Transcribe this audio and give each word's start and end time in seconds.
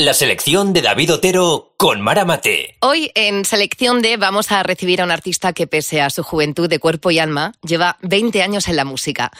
La 0.00 0.14
selección 0.14 0.72
de 0.72 0.80
David 0.80 1.12
Otero 1.12 1.74
con 1.76 2.00
Mara 2.00 2.24
Mate. 2.24 2.78
Hoy 2.80 3.12
en 3.14 3.44
Selección 3.44 4.00
D 4.00 4.16
vamos 4.16 4.50
a 4.50 4.62
recibir 4.62 5.02
a 5.02 5.04
un 5.04 5.10
artista 5.10 5.52
que 5.52 5.66
pese 5.66 6.00
a 6.00 6.08
su 6.08 6.22
juventud 6.22 6.70
de 6.70 6.78
cuerpo 6.78 7.10
y 7.10 7.18
alma 7.18 7.52
lleva 7.62 7.98
20 8.00 8.42
años 8.42 8.68
en 8.68 8.76
la 8.76 8.86
música. 8.86 9.30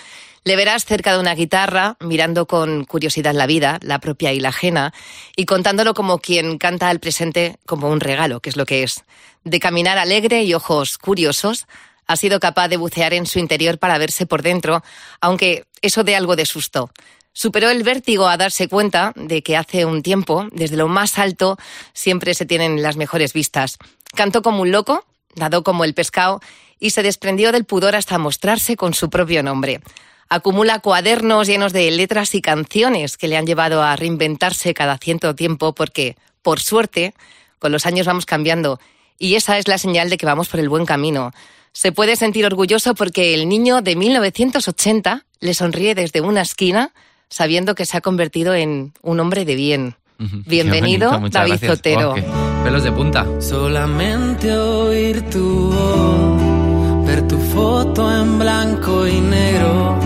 Le 0.44 0.56
verás 0.56 0.84
cerca 0.84 1.14
de 1.14 1.18
una 1.18 1.34
guitarra, 1.34 1.96
mirando 2.00 2.44
con 2.44 2.84
curiosidad 2.84 3.32
la 3.32 3.46
vida, 3.46 3.78
la 3.80 4.00
propia 4.00 4.34
y 4.34 4.40
la 4.40 4.50
ajena, 4.50 4.92
y 5.34 5.46
contándolo 5.46 5.94
como 5.94 6.18
quien 6.18 6.58
canta 6.58 6.90
al 6.90 7.00
presente 7.00 7.56
como 7.64 7.88
un 7.88 8.00
regalo, 8.00 8.40
que 8.40 8.50
es 8.50 8.58
lo 8.58 8.66
que 8.66 8.82
es. 8.82 9.04
De 9.44 9.60
caminar 9.60 9.96
alegre 9.96 10.42
y 10.42 10.52
ojos 10.52 10.98
curiosos, 10.98 11.68
ha 12.06 12.16
sido 12.16 12.38
capaz 12.38 12.68
de 12.68 12.76
bucear 12.76 13.14
en 13.14 13.24
su 13.24 13.38
interior 13.38 13.78
para 13.78 13.96
verse 13.96 14.26
por 14.26 14.42
dentro, 14.42 14.82
aunque 15.22 15.64
eso 15.80 16.04
dé 16.04 16.16
algo 16.16 16.36
de 16.36 16.44
susto. 16.44 16.90
Superó 17.32 17.70
el 17.70 17.82
vértigo 17.82 18.28
a 18.28 18.36
darse 18.36 18.68
cuenta 18.68 19.12
de 19.14 19.42
que 19.42 19.56
hace 19.56 19.84
un 19.84 20.02
tiempo, 20.02 20.48
desde 20.52 20.76
lo 20.76 20.88
más 20.88 21.18
alto, 21.18 21.56
siempre 21.92 22.34
se 22.34 22.46
tienen 22.46 22.82
las 22.82 22.96
mejores 22.96 23.32
vistas. 23.32 23.78
Cantó 24.14 24.42
como 24.42 24.62
un 24.62 24.72
loco, 24.72 25.04
nadó 25.36 25.62
como 25.62 25.84
el 25.84 25.94
pescado 25.94 26.40
y 26.80 26.90
se 26.90 27.02
desprendió 27.02 27.52
del 27.52 27.64
pudor 27.64 27.94
hasta 27.94 28.18
mostrarse 28.18 28.76
con 28.76 28.94
su 28.94 29.10
propio 29.10 29.42
nombre. 29.42 29.80
Acumula 30.28 30.80
cuadernos 30.80 31.46
llenos 31.46 31.72
de 31.72 31.90
letras 31.90 32.34
y 32.34 32.40
canciones 32.40 33.16
que 33.16 33.28
le 33.28 33.36
han 33.36 33.46
llevado 33.46 33.82
a 33.82 33.96
reinventarse 33.96 34.74
cada 34.74 34.98
cierto 34.98 35.34
tiempo 35.34 35.74
porque, 35.74 36.16
por 36.42 36.60
suerte, 36.60 37.14
con 37.58 37.72
los 37.72 37.86
años 37.86 38.06
vamos 38.06 38.26
cambiando 38.26 38.80
y 39.18 39.34
esa 39.34 39.58
es 39.58 39.68
la 39.68 39.78
señal 39.78 40.08
de 40.08 40.16
que 40.16 40.26
vamos 40.26 40.48
por 40.48 40.58
el 40.58 40.68
buen 40.68 40.86
camino. 40.86 41.32
Se 41.72 41.92
puede 41.92 42.16
sentir 42.16 42.46
orgulloso 42.46 42.94
porque 42.94 43.34
el 43.34 43.48
niño 43.48 43.82
de 43.82 43.94
1980 43.94 45.26
le 45.40 45.54
sonríe 45.54 45.94
desde 45.94 46.20
una 46.20 46.40
esquina 46.42 46.92
sabiendo 47.30 47.74
que 47.74 47.86
se 47.86 47.96
ha 47.96 48.00
convertido 48.00 48.54
en 48.54 48.92
un 49.02 49.20
hombre 49.20 49.44
de 49.44 49.54
bien. 49.54 49.94
Bienvenido, 50.18 51.18
David 51.30 51.60
Zotero. 51.64 52.14
Pelos 52.62 52.84
de 52.84 52.92
punta. 52.92 53.24
Solamente 53.40 54.54
oír 54.54 55.22
tu 55.30 55.70
voz, 55.70 57.06
ver 57.06 57.26
tu 57.26 57.38
foto 57.38 58.14
en 58.20 58.38
blanco 58.38 59.06
y 59.06 59.18
negro, 59.18 59.98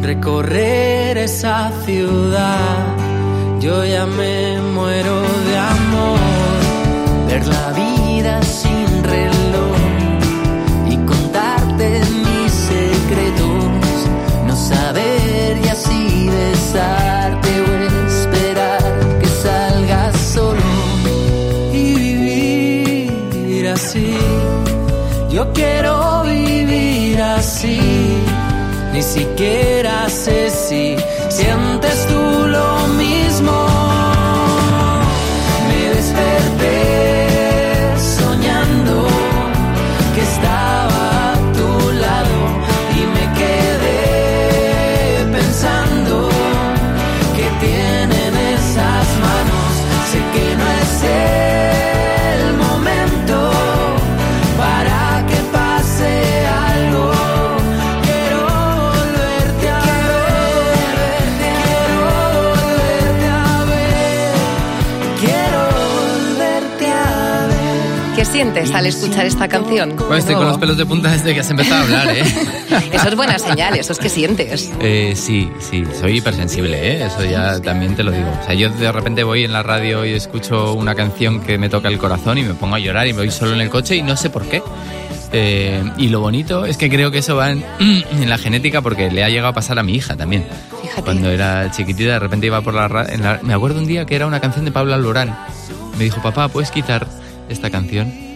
recorrer 0.00 1.18
esa 1.18 1.72
ciudad. 1.84 2.96
Yo 3.58 3.84
ya 3.84 4.06
me 4.06 4.60
muero 4.60 5.22
de 5.22 5.58
amor, 5.58 6.20
ver 7.26 7.44
la 7.44 7.72
vida 7.72 8.40
sin 8.42 8.87
besarte 16.78 17.60
o 17.60 18.06
esperar 18.06 18.82
que 19.20 19.26
salgas 19.26 20.16
solo 20.16 20.60
y 21.72 21.94
vivir 21.94 23.68
así. 23.68 24.14
Yo 25.30 25.52
quiero 25.52 26.22
vivir 26.24 27.20
así, 27.20 27.80
ni 28.92 29.02
siquiera 29.02 30.08
sé 30.08 30.50
si 30.50 30.96
sientes 31.28 32.06
tú 32.06 32.37
escuchar 68.88 69.26
esta 69.26 69.48
canción? 69.48 69.94
Estoy 70.16 70.34
con 70.34 70.46
los 70.46 70.58
pelos 70.58 70.76
de 70.76 70.86
punta 70.86 71.10
desde 71.10 71.34
que 71.34 71.40
has 71.40 71.50
empezado 71.50 71.76
a 71.76 71.82
hablar, 71.84 72.08
¿eh? 72.16 72.22
Eso 72.92 73.08
es 73.08 73.16
buena 73.16 73.38
señal, 73.38 73.76
eso 73.76 73.92
es 73.92 73.98
que 73.98 74.08
sientes. 74.08 74.70
Eh, 74.80 75.14
sí, 75.16 75.50
sí, 75.58 75.84
soy 75.98 76.18
hipersensible, 76.18 76.76
¿eh? 76.76 77.04
eso 77.06 77.24
ya 77.24 77.60
también 77.60 77.94
te 77.96 78.02
lo 78.02 78.10
digo. 78.12 78.28
O 78.42 78.44
sea, 78.44 78.54
yo 78.54 78.68
de 78.70 78.90
repente 78.92 79.22
voy 79.24 79.44
en 79.44 79.52
la 79.52 79.62
radio 79.62 80.04
y 80.04 80.12
escucho 80.12 80.74
una 80.74 80.94
canción 80.94 81.40
que 81.40 81.58
me 81.58 81.68
toca 81.68 81.88
el 81.88 81.98
corazón 81.98 82.38
y 82.38 82.42
me 82.42 82.54
pongo 82.54 82.74
a 82.76 82.78
llorar 82.78 83.06
y 83.06 83.12
me 83.12 83.20
voy 83.20 83.30
solo 83.30 83.54
en 83.54 83.60
el 83.60 83.70
coche 83.70 83.96
y 83.96 84.02
no 84.02 84.16
sé 84.16 84.30
por 84.30 84.44
qué. 84.46 84.62
Eh, 85.32 85.82
y 85.98 86.08
lo 86.08 86.20
bonito 86.20 86.64
es 86.64 86.76
que 86.78 86.88
creo 86.88 87.10
que 87.10 87.18
eso 87.18 87.36
va 87.36 87.50
en, 87.50 87.64
en 87.78 88.28
la 88.30 88.38
genética 88.38 88.80
porque 88.82 89.10
le 89.10 89.22
ha 89.24 89.28
llegado 89.28 89.48
a 89.48 89.52
pasar 89.54 89.78
a 89.78 89.82
mi 89.82 89.94
hija 89.94 90.16
también. 90.16 90.46
Fíjate. 90.82 91.02
Cuando 91.02 91.30
era 91.30 91.70
chiquitita, 91.70 92.12
de 92.12 92.18
repente 92.18 92.46
iba 92.46 92.60
por 92.62 92.74
la, 92.74 93.06
en 93.08 93.22
la- 93.22 93.40
Me 93.42 93.54
acuerdo 93.54 93.78
un 93.80 93.86
día 93.86 94.04
que 94.06 94.14
era 94.16 94.26
una 94.26 94.40
canción 94.40 94.64
de 94.64 94.72
Pablo 94.72 94.94
Alborán. 94.94 95.36
Me 95.98 96.04
dijo, 96.04 96.22
papá, 96.22 96.48
¿puedes 96.48 96.70
quitar 96.70 97.06
esta 97.48 97.70
canción? 97.70 98.27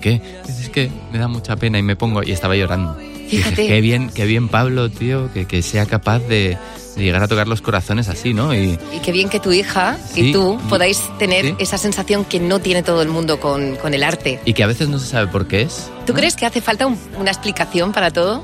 Y 0.00 0.12
yo, 0.12 0.20
¿pero 0.20 0.22
por 0.22 0.52
qué? 0.52 0.60
Es 0.62 0.68
que 0.68 0.90
me 1.12 1.18
da 1.18 1.28
mucha 1.28 1.56
pena 1.56 1.78
y 1.78 1.82
me 1.82 1.96
pongo... 1.96 2.22
Y 2.22 2.32
estaba 2.32 2.54
llorando. 2.56 2.96
Y 3.00 3.04
dije, 3.36 3.36
Fíjate. 3.50 3.66
qué 3.66 3.80
bien, 3.80 4.10
qué 4.14 4.24
bien 4.26 4.48
Pablo, 4.48 4.88
tío, 4.90 5.30
que, 5.32 5.46
que 5.46 5.62
sea 5.62 5.84
capaz 5.86 6.20
de, 6.20 6.56
de 6.96 7.02
llegar 7.02 7.22
a 7.22 7.28
tocar 7.28 7.46
los 7.46 7.60
corazones 7.60 8.08
así, 8.08 8.32
¿no? 8.34 8.54
Y 8.54 8.78
Y 8.94 9.00
qué 9.04 9.12
bien 9.12 9.28
que 9.28 9.38
tu 9.38 9.52
hija 9.52 9.98
y 10.14 10.22
Sí. 10.24 10.32
tú 10.32 10.58
podáis 10.68 11.00
tener 11.18 11.44
Sí. 11.44 11.54
esa 11.58 11.76
sensación 11.78 12.24
que 12.24 12.40
no 12.40 12.58
tiene 12.60 12.82
todo 12.82 13.02
el 13.02 13.08
mundo 13.08 13.38
con, 13.38 13.76
con 13.76 13.92
el 13.94 14.02
arte. 14.02 14.40
y 14.44 14.54
que 14.54 14.62
a 14.62 14.66
veces 14.66 14.88
no 14.88 14.98
se 14.98 15.06
sabe 15.06 15.26
por 15.28 15.46
qué 15.46 15.62
es. 15.62 15.90
¿Tú 16.06 16.14
crees 16.14 16.36
que 16.36 16.46
hace 16.46 16.60
falta 16.60 16.86
un- 16.86 16.98
una 17.18 17.30
explicación 17.30 17.92
para 17.92 18.10
todo? 18.10 18.42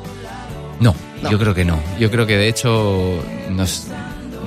No, 0.80 0.94
No. 1.22 1.30
yo 1.30 1.38
creo 1.38 1.54
que 1.54 1.64
no. 1.64 1.78
Yo 1.98 2.10
creo 2.10 2.26
que 2.26 2.36
de 2.36 2.48
hecho 2.48 3.22
nos- 3.50 3.86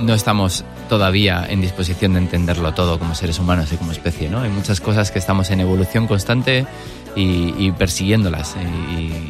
no 0.00 0.14
estamos 0.14 0.64
todavía 0.88 1.46
en 1.48 1.60
disposición 1.60 2.14
de 2.14 2.20
entenderlo 2.20 2.72
todo 2.74 2.98
como 2.98 3.14
seres 3.14 3.38
humanos 3.38 3.72
y 3.72 3.76
como 3.76 3.92
especie, 3.92 4.28
¿no? 4.28 4.40
Hay 4.40 4.50
muchas 4.50 4.80
cosas 4.80 5.10
que 5.10 5.18
estamos 5.18 5.50
en 5.50 5.60
evolución 5.60 6.06
constante 6.06 6.66
y, 7.14 7.72
persiguiéndolas. 7.72 8.56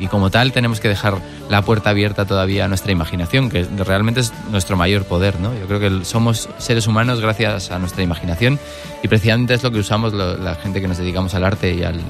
Y, 0.01 0.07
como 0.09 0.31
tal 0.31 0.53
tenemos 0.53 0.81
que 0.81 0.89
dejar 0.89 1.19
la 1.51 1.63
puerta 1.63 1.91
abierta 1.91 2.25
todavía 2.25 2.65
a 2.65 2.69
nuestra 2.69 2.93
imaginación, 2.93 3.51
que 3.51 3.65
realmente 3.65 4.21
es 4.21 4.33
nuestro 4.51 4.77
mayor 4.77 5.05
poder, 5.05 5.39
¿no? 5.41 5.53
Yo 5.55 5.67
creo 5.67 5.81
que 5.81 6.05
somos 6.05 6.49
seres 6.59 6.87
humanos 6.87 7.21
gracias 7.21 7.71
a 7.71 7.79
nuestra 7.79 8.03
imaginación 8.03 8.59
y 9.03 9.09
precisamente 9.09 9.55
es 9.55 9.63
lo 9.63 9.71
que 9.71 9.79
usamos 9.79 10.13
la 10.15 10.55
gente 10.57 10.81
que 10.81 10.89
nos 10.89 10.99
dedicamos 10.99 11.35
al 11.35 11.45
arte 11.45 11.75
y 11.75 11.83
al, 11.83 12.01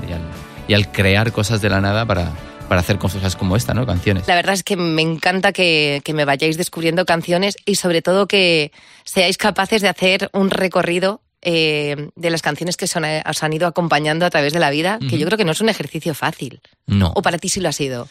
y 0.69 0.75
al 0.75 0.93
crear 0.93 1.33
cosas 1.33 1.61
de 1.61 1.71
la 1.71 1.81
nada 1.81 2.07
para, 2.07 2.33
para 2.69 2.81
hacer 2.81 2.99
cosas 2.99 3.35
como 3.37 3.57
esta, 3.57 3.75
¿no? 3.75 3.87
Canciones. 3.87 4.27
La 4.29 4.35
verdad 4.35 4.55
es 4.55 4.63
que 4.63 4.77
me 4.77 5.03
encanta 5.03 5.53
que, 5.53 6.01
que 6.05 6.13
me 6.15 6.25
vayáis 6.25 6.57
descubriendo 6.57 7.05
canciones 7.07 7.57
y 7.65 7.77
sobre 7.77 8.03
todo 8.03 8.27
que 8.29 8.73
seáis 9.05 9.39
capaces 9.39 9.81
de 9.83 9.89
hacer 9.89 10.31
un 10.33 10.51
recorrido 10.51 11.23
eh, 11.41 12.11
de 12.17 12.31
las 12.31 12.43
canciones 12.43 12.77
que 12.77 12.87
son- 12.89 13.05
os 13.05 13.43
han 13.43 13.53
ido 13.53 13.67
acompañando 13.69 14.27
a 14.27 14.31
través 14.31 14.53
de 14.53 14.59
la 14.59 14.71
vida, 14.71 14.99
que 15.09 15.19
yo 15.19 15.27
creo 15.27 15.39
que 15.39 15.45
no 15.45 15.53
es 15.53 15.61
un 15.61 15.69
ejercicio 15.69 16.13
fácil. 16.13 16.61
No. 16.87 17.13
O 17.15 17.23
para 17.23 17.39
ti 17.39 17.49
sí 17.49 17.61
lo 17.61 17.69
ha 17.69 17.73
sido. 17.73 18.09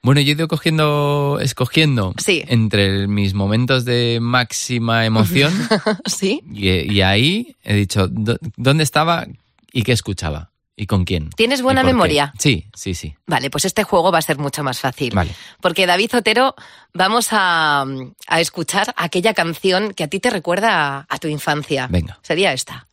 Bueno, 0.00 0.20
yo 0.20 0.30
he 0.30 0.34
ido 0.34 0.48
cogiendo, 0.48 1.38
escogiendo 1.42 2.14
Sí. 2.18 2.44
entre 2.48 3.06
mis 3.08 3.34
momentos 3.34 3.84
de 3.84 4.18
máxima 4.20 5.06
emoción 5.06 5.52
¿Sí? 6.06 6.40
y, 6.52 6.70
y 6.92 7.02
ahí 7.02 7.56
he 7.64 7.74
dicho 7.74 8.08
"¿Dó- 8.08 8.38
dónde 8.56 8.84
estaba 8.84 9.26
y 9.72 9.82
qué 9.82 9.92
escuchaba 9.92 10.50
y 10.82 10.86
con 10.86 11.04
quién. 11.04 11.30
¿Tienes 11.30 11.62
buena 11.62 11.80
por 11.82 11.88
qué". 11.88 11.92
memoria? 11.94 12.32
Sí, 12.38 12.66
sí, 12.74 12.94
sí. 12.94 13.14
Vale, 13.26 13.48
pues 13.50 13.64
este 13.64 13.84
juego 13.84 14.12
va 14.12 14.18
a 14.18 14.22
ser 14.22 14.38
mucho 14.38 14.62
más 14.62 14.80
fácil. 14.80 15.14
Vale. 15.14 15.34
Porque 15.60 15.86
David 15.86 16.16
Otero, 16.16 16.54
vamos 16.92 17.28
a, 17.30 17.84
a 18.26 18.40
escuchar 18.40 18.92
aquella 18.96 19.32
canción 19.34 19.94
que 19.94 20.04
a 20.04 20.08
ti 20.08 20.20
te 20.20 20.30
recuerda 20.30 20.98
a, 20.98 21.06
a 21.08 21.18
tu 21.18 21.28
infancia. 21.28 21.86
Venga. 21.90 22.18
Sería 22.22 22.52
esta. 22.52 22.88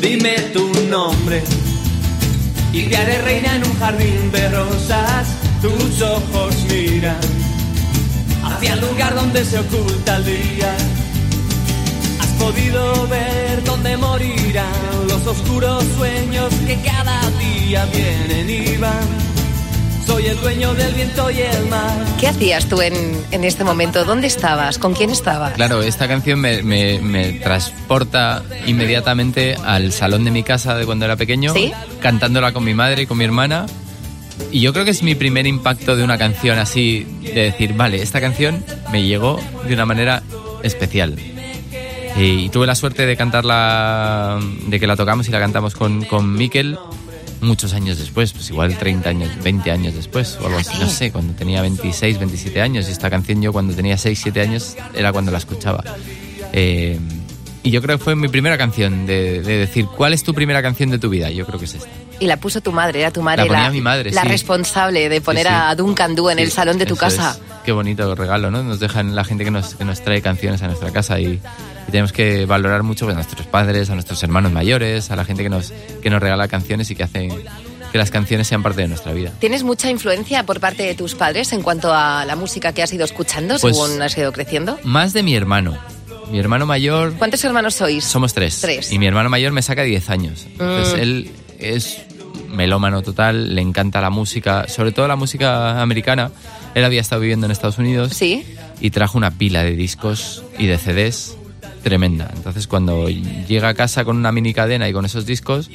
Dime 0.00 0.34
tu 0.54 0.72
nombre 0.88 1.42
y 2.72 2.82
te 2.84 2.96
haré 2.96 3.20
reina 3.22 3.56
en 3.56 3.64
un 3.64 3.78
jardín 3.78 4.30
de 4.32 4.48
rosas. 4.50 5.28
Tus 5.60 6.00
ojos 6.02 6.54
miran 6.70 7.18
hacia 8.44 8.74
el 8.74 8.80
lugar 8.80 9.14
donde 9.14 9.44
se 9.44 9.58
oculta 9.58 10.16
el 10.18 10.24
día. 10.24 10.76
Podido 12.38 13.06
ver 13.08 13.62
dónde 13.64 13.96
morirán 13.96 14.66
los 15.08 15.26
oscuros 15.26 15.84
sueños 15.96 16.52
que 16.66 16.76
cada 16.84 17.20
día 17.38 17.86
vienen 17.86 18.48
y 18.50 18.76
van. 18.78 19.28
Soy 20.06 20.24
el 20.26 20.40
dueño 20.40 20.72
del 20.72 20.94
viento 20.94 21.30
y 21.30 21.40
el 21.40 21.66
mar. 21.68 21.92
¿Qué 22.18 22.28
hacías 22.28 22.64
tú 22.66 22.80
en, 22.80 22.94
en 23.30 23.44
este 23.44 23.62
momento? 23.64 24.04
¿Dónde 24.06 24.26
estabas? 24.26 24.78
¿Con 24.78 24.94
quién 24.94 25.10
estabas? 25.10 25.52
Claro, 25.52 25.82
esta 25.82 26.08
canción 26.08 26.40
me, 26.40 26.62
me- 26.62 26.98
me 27.00 27.32
transporta 27.34 28.42
inmediatamente 28.66 29.56
al 29.66 29.92
salón 29.92 30.24
de 30.24 30.30
mi 30.30 30.42
casa 30.42 30.74
de 30.76 30.86
cuando 30.86 31.04
era 31.04 31.16
pequeño, 31.16 31.52
¿Sí? 31.52 31.72
cantándola 32.00 32.52
con 32.52 32.64
mi 32.64 32.72
madre 32.72 33.02
y 33.02 33.06
con 33.06 33.18
mi 33.18 33.24
hermana. 33.24 33.66
Y 34.50 34.60
yo 34.60 34.72
creo 34.72 34.86
que 34.86 34.92
es 34.92 35.02
mi 35.02 35.14
primer 35.14 35.46
impacto 35.46 35.94
de 35.96 36.04
una 36.04 36.16
canción 36.16 36.58
así, 36.58 37.06
de 37.22 37.42
decir, 37.42 37.74
vale, 37.74 38.00
esta 38.02 38.20
canción 38.20 38.64
me 38.90 39.02
llegó 39.02 39.38
de 39.66 39.74
una 39.74 39.84
manera 39.84 40.22
especial. 40.62 41.16
Eh, 42.18 42.42
y 42.44 42.48
tuve 42.48 42.66
la 42.66 42.74
suerte 42.74 43.06
de 43.06 43.16
cantarla, 43.16 44.38
de 44.66 44.80
que 44.80 44.86
la 44.86 44.96
tocamos 44.96 45.28
y 45.28 45.30
la 45.30 45.38
cantamos 45.38 45.74
con, 45.74 46.04
con 46.04 46.32
Miquel 46.34 46.76
muchos 47.40 47.72
años 47.72 47.98
después, 47.98 48.32
pues 48.32 48.50
igual 48.50 48.76
30 48.76 49.08
años, 49.08 49.30
20 49.44 49.70
años 49.70 49.94
después 49.94 50.36
o 50.42 50.46
algo 50.46 50.58
así, 50.58 50.76
no 50.80 50.88
sé, 50.88 51.12
cuando 51.12 51.34
tenía 51.34 51.62
26, 51.62 52.18
27 52.18 52.60
años. 52.60 52.88
Y 52.88 52.92
esta 52.92 53.08
canción 53.08 53.40
yo 53.40 53.52
cuando 53.52 53.74
tenía 53.74 53.96
6, 53.96 54.18
7 54.20 54.40
años 54.40 54.76
era 54.94 55.12
cuando 55.12 55.30
la 55.30 55.38
escuchaba. 55.38 55.84
Eh, 56.52 56.98
y 57.62 57.70
yo 57.70 57.80
creo 57.82 57.98
que 57.98 58.04
fue 58.04 58.16
mi 58.16 58.26
primera 58.28 58.58
canción 58.58 59.06
de, 59.06 59.42
de 59.42 59.58
decir, 59.58 59.86
¿cuál 59.86 60.12
es 60.14 60.24
tu 60.24 60.34
primera 60.34 60.60
canción 60.62 60.90
de 60.90 60.98
tu 60.98 61.10
vida? 61.10 61.30
Yo 61.30 61.46
creo 61.46 61.58
que 61.58 61.66
es 61.66 61.74
esta. 61.74 61.88
Y 62.18 62.26
la 62.26 62.36
puso 62.38 62.60
tu 62.60 62.72
madre, 62.72 63.00
era 63.00 63.12
tu 63.12 63.22
madre 63.22 63.42
La 63.44 63.48
ponía 63.48 63.70
mi 63.70 63.80
madre, 63.80 64.10
la 64.10 64.22
sí. 64.22 64.28
responsable 64.28 65.08
de 65.08 65.20
poner 65.20 65.46
Sí, 65.46 65.52
sí. 65.52 65.56
a 65.56 65.74
Duncan 65.76 66.16
Du 66.16 66.30
en 66.30 66.40
el 66.40 66.50
salón 66.50 66.78
de 66.78 66.86
tu 66.86 66.96
casa. 66.96 67.30
es. 67.32 67.40
Qué 67.64 67.70
bonito 67.70 68.12
regalo, 68.16 68.50
¿no? 68.50 68.64
Nos 68.64 68.80
dejan 68.80 69.14
la 69.14 69.22
gente 69.22 69.44
que 69.44 69.52
nos, 69.52 69.74
que 69.76 69.84
nos 69.84 70.00
trae 70.02 70.20
canciones 70.20 70.62
a 70.62 70.66
nuestra 70.66 70.90
casa 70.90 71.20
y, 71.20 71.38
y 71.88 71.90
tenemos 71.90 72.12
que 72.12 72.46
valorar 72.46 72.82
mucho 72.82 73.06
pues, 73.06 73.14
a 73.14 73.18
nuestros 73.20 73.46
padres, 73.46 73.90
a 73.90 73.94
nuestros 73.94 74.22
hermanos 74.22 74.52
mayores, 74.52 75.10
a 75.10 75.16
la 75.16 75.24
gente 75.24 75.42
que 75.42 75.48
nos, 75.48 75.72
que 76.02 76.10
nos 76.10 76.20
regala 76.20 76.46
canciones 76.48 76.90
y 76.90 76.94
que 76.94 77.02
hacen 77.02 77.30
que 77.90 77.96
las 77.98 78.10
canciones 78.10 78.46
sean 78.46 78.62
parte 78.62 78.82
de 78.82 78.88
nuestra 78.88 79.12
vida. 79.12 79.32
¿Tienes 79.40 79.62
mucha 79.64 79.90
influencia 79.90 80.44
por 80.44 80.60
parte 80.60 80.82
de 80.82 80.94
tus 80.94 81.14
padres 81.14 81.52
en 81.54 81.62
cuanto 81.62 81.92
a 81.92 82.24
la 82.26 82.36
música 82.36 82.72
que 82.74 82.82
has 82.82 82.92
ido 82.92 83.04
escuchando 83.06 83.56
Pues- 83.58 83.74
según 83.74 84.00
has 84.02 84.16
ido 84.18 84.30
creciendo? 84.32 84.78
Más 84.84 85.14
de 85.14 85.22
mi 85.22 85.34
hermano. 85.34 85.76
Mi 86.30 86.38
hermano 86.38 86.66
mayor 86.66 87.14
¿Cuántos 87.14 87.42
hermanos 87.44 87.74
sois? 87.76 88.04
Somos 88.04 88.34
tres. 88.34 88.60
Tres. 88.60 88.92
Y 88.92 88.98
mi 88.98 89.06
hermano 89.06 89.30
mayor 89.30 89.52
me 89.52 89.62
saca 89.62 89.82
10 89.82 90.10
años. 90.10 90.44
Entonces 90.52 90.94
Mm. 90.94 91.00
él 91.00 91.30
es 91.58 92.02
melómano 92.50 93.00
total, 93.00 93.54
le 93.54 93.62
encanta 93.62 94.02
la 94.02 94.10
música, 94.10 94.68
sobre 94.68 94.92
todo 94.92 95.08
la 95.08 95.16
música 95.16 95.80
americana. 95.80 96.30
Él 96.74 96.84
había 96.84 97.00
estado 97.00 97.22
viviendo 97.22 97.46
en 97.46 97.52
Estados 97.52 97.78
Unidos 97.78 98.12
Sí. 98.14 98.44
y 98.82 98.90
trajo 98.90 99.16
una 99.16 99.30
pila 99.30 99.62
de 99.64 99.74
discos 99.76 100.42
y 100.58 100.66
de 100.66 100.76
CDs 100.76 101.37
tremenda. 101.82 102.30
Entonces 102.34 102.66
cuando 102.66 103.08
llega 103.08 103.68
a 103.68 103.74
casa 103.74 104.04
con 104.04 104.16
una 104.16 104.32
mini 104.32 104.52
cadena 104.54 104.88
y 104.88 104.92
con 104.92 105.04
esos 105.04 105.26
discos, 105.26 105.70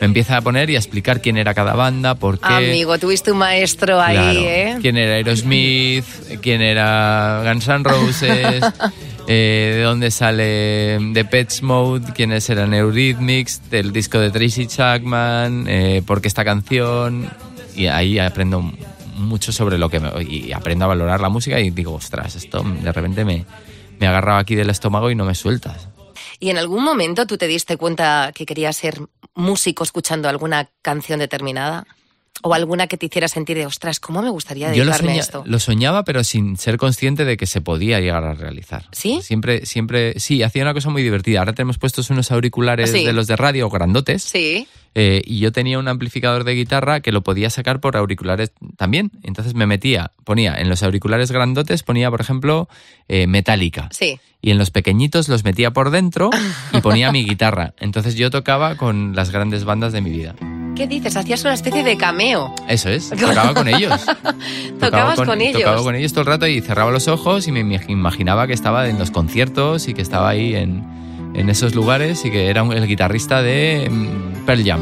me 0.00 0.04
empieza 0.06 0.36
a 0.36 0.40
poner 0.42 0.68
y 0.70 0.76
a 0.76 0.78
explicar 0.78 1.20
quién 1.22 1.36
era 1.38 1.54
cada 1.54 1.74
banda, 1.74 2.14
por 2.14 2.38
qué... 2.38 2.46
Amigo, 2.46 2.98
tuviste 2.98 3.32
un 3.32 3.38
maestro 3.38 4.00
ahí, 4.00 4.14
Claro. 4.16 4.40
¿eh? 4.40 4.78
¿Quién 4.82 4.96
era 4.98 5.14
Aerosmith? 5.14 6.04
¿Quién 6.42 6.60
era 6.60 7.42
Guns 7.44 7.66
N' 7.68 7.82
Roses? 7.84 8.64
eh, 9.28 9.72
¿De 9.76 9.82
dónde 9.82 10.10
sale 10.10 10.98
The 11.14 11.24
Pets 11.24 11.62
Mode? 11.62 12.12
¿Quiénes 12.14 12.48
eran 12.50 12.74
Eurythmics? 12.74 13.62
Del 13.70 13.92
disco 13.92 14.18
de 14.18 14.30
Tracy 14.30 14.66
Chapman. 14.66 15.64
Eh, 15.68 16.02
¿Por 16.06 16.20
qué 16.20 16.28
esta 16.28 16.44
canción? 16.44 17.28
Y 17.74 17.86
ahí 17.86 18.18
aprendo 18.18 18.70
mucho 19.16 19.50
sobre 19.52 19.78
lo 19.78 19.88
que... 19.88 19.98
me- 20.00 20.10
y 20.22 20.52
aprendo 20.52 20.84
a 20.84 20.88
valorar 20.88 21.20
la 21.20 21.30
música 21.30 21.58
y 21.58 21.70
digo, 21.70 21.94
ostras, 21.94 22.36
esto 22.36 22.62
de 22.82 22.92
repente 22.92 23.24
me, 23.24 23.44
me 23.98 24.06
agarraba 24.06 24.38
aquí 24.38 24.54
del 24.54 24.70
estómago 24.70 25.10
y 25.10 25.14
no 25.14 25.24
me 25.24 25.34
sueltas. 25.34 25.88
¿Y 26.38 26.50
en 26.50 26.58
algún 26.58 26.84
momento 26.84 27.26
tú 27.26 27.38
te 27.38 27.46
diste 27.46 27.76
cuenta 27.76 28.32
que 28.34 28.46
querías 28.46 28.76
ser 28.76 29.00
músico 29.34 29.84
escuchando 29.84 30.28
alguna 30.28 30.70
canción 30.82 31.18
determinada? 31.18 31.86
¿O 32.42 32.54
alguna 32.54 32.86
que 32.86 32.96
te 32.96 33.06
hiciera 33.06 33.28
sentir 33.28 33.56
de, 33.56 33.66
ostras, 33.66 33.98
¿cómo 33.98 34.22
me 34.22 34.30
gustaría 34.30 34.72
Yo 34.72 34.84
lo, 34.84 34.90
dedicarme 34.90 35.12
soña- 35.12 35.20
a 35.20 35.24
esto? 35.24 35.42
lo 35.46 35.58
soñaba, 35.58 36.04
pero 36.04 36.22
sin 36.24 36.56
ser 36.56 36.76
consciente 36.76 37.24
de 37.24 37.36
que 37.36 37.46
se 37.46 37.60
podía 37.60 37.98
llegar 38.00 38.24
a 38.24 38.34
realizar. 38.34 38.84
¿Sí? 38.92 39.20
Siempre, 39.22 39.64
siempre, 39.66 40.18
sí, 40.20 40.42
hacía 40.42 40.62
una 40.62 40.74
cosa 40.74 40.90
muy 40.90 41.02
divertida. 41.02 41.38
Ahora 41.40 41.54
tenemos 41.54 41.78
puestos 41.78 42.10
unos 42.10 42.30
auriculares 42.32 42.90
Sí. 42.92 43.04
de 43.04 43.12
los 43.12 43.26
de 43.26 43.36
radio 43.36 43.68
grandotes. 43.70 44.22
Sí. 44.22 44.68
eh, 44.98 45.20
y 45.26 45.40
yo 45.40 45.52
tenía 45.52 45.78
un 45.78 45.88
amplificador 45.88 46.44
de 46.44 46.54
guitarra 46.54 47.00
que 47.00 47.12
lo 47.12 47.22
podía 47.22 47.50
sacar 47.50 47.80
por 47.80 47.98
auriculares 47.98 48.52
también. 48.78 49.10
Entonces 49.22 49.54
me 49.54 49.66
metía, 49.66 50.12
ponía 50.24 50.54
en 50.54 50.70
los 50.70 50.82
auriculares 50.82 51.30
grandotes, 51.30 51.82
ponía, 51.82 52.10
por 52.10 52.22
ejemplo, 52.22 52.66
eh, 53.06 53.26
Metallica. 53.26 53.90
Sí. 53.92 54.18
Y 54.40 54.52
en 54.52 54.58
los 54.58 54.70
pequeñitos 54.70 55.28
los 55.28 55.44
metía 55.44 55.72
por 55.72 55.90
dentro 55.90 56.30
y 56.72 56.80
ponía 56.80 57.12
mi 57.12 57.24
guitarra. 57.28 57.74
Entonces 57.78 58.14
yo 58.14 58.30
tocaba 58.30 58.76
con 58.76 59.14
las 59.14 59.30
grandes 59.30 59.64
bandas 59.64 59.92
de 59.92 60.00
mi 60.00 60.08
vida. 60.10 60.34
¿Qué 60.76 60.86
dices? 60.86 61.16
Hacías 61.16 61.42
una 61.44 61.54
especie 61.54 61.82
de 61.82 61.96
cameo. 61.96 62.54
Eso 62.68 62.88
es, 62.90 63.08
tocaba 63.18 63.54
con 63.54 63.66
ellos. 63.68 64.04
Tocaba 64.04 64.78
Tocabas 64.78 65.20
con, 65.22 65.40
ellos. 65.40 65.60
Tocaba 65.62 65.82
con 65.82 65.94
ellos 65.94 66.12
todo 66.12 66.20
el 66.20 66.26
rato 66.26 66.46
y 66.46 66.60
cerraba 66.60 66.90
los 66.90 67.08
ojos 67.08 67.48
y 67.48 67.52
me 67.52 67.64
imag- 67.64 67.88
imaginaba 67.88 68.46
que 68.46 68.52
estaba 68.52 68.88
en 68.88 68.98
los 68.98 69.10
conciertos 69.10 69.88
y 69.88 69.94
que 69.94 70.02
estaba 70.02 70.28
ahí 70.28 70.54
en, 70.54 70.84
en 71.34 71.48
esos 71.48 71.74
lugares 71.74 72.24
y 72.24 72.30
que 72.30 72.48
era 72.50 72.62
el 72.62 72.86
guitarrista 72.86 73.42
de 73.42 73.88
mm, 73.90 74.44
Pearl 74.44 74.64
Jam. 74.64 74.80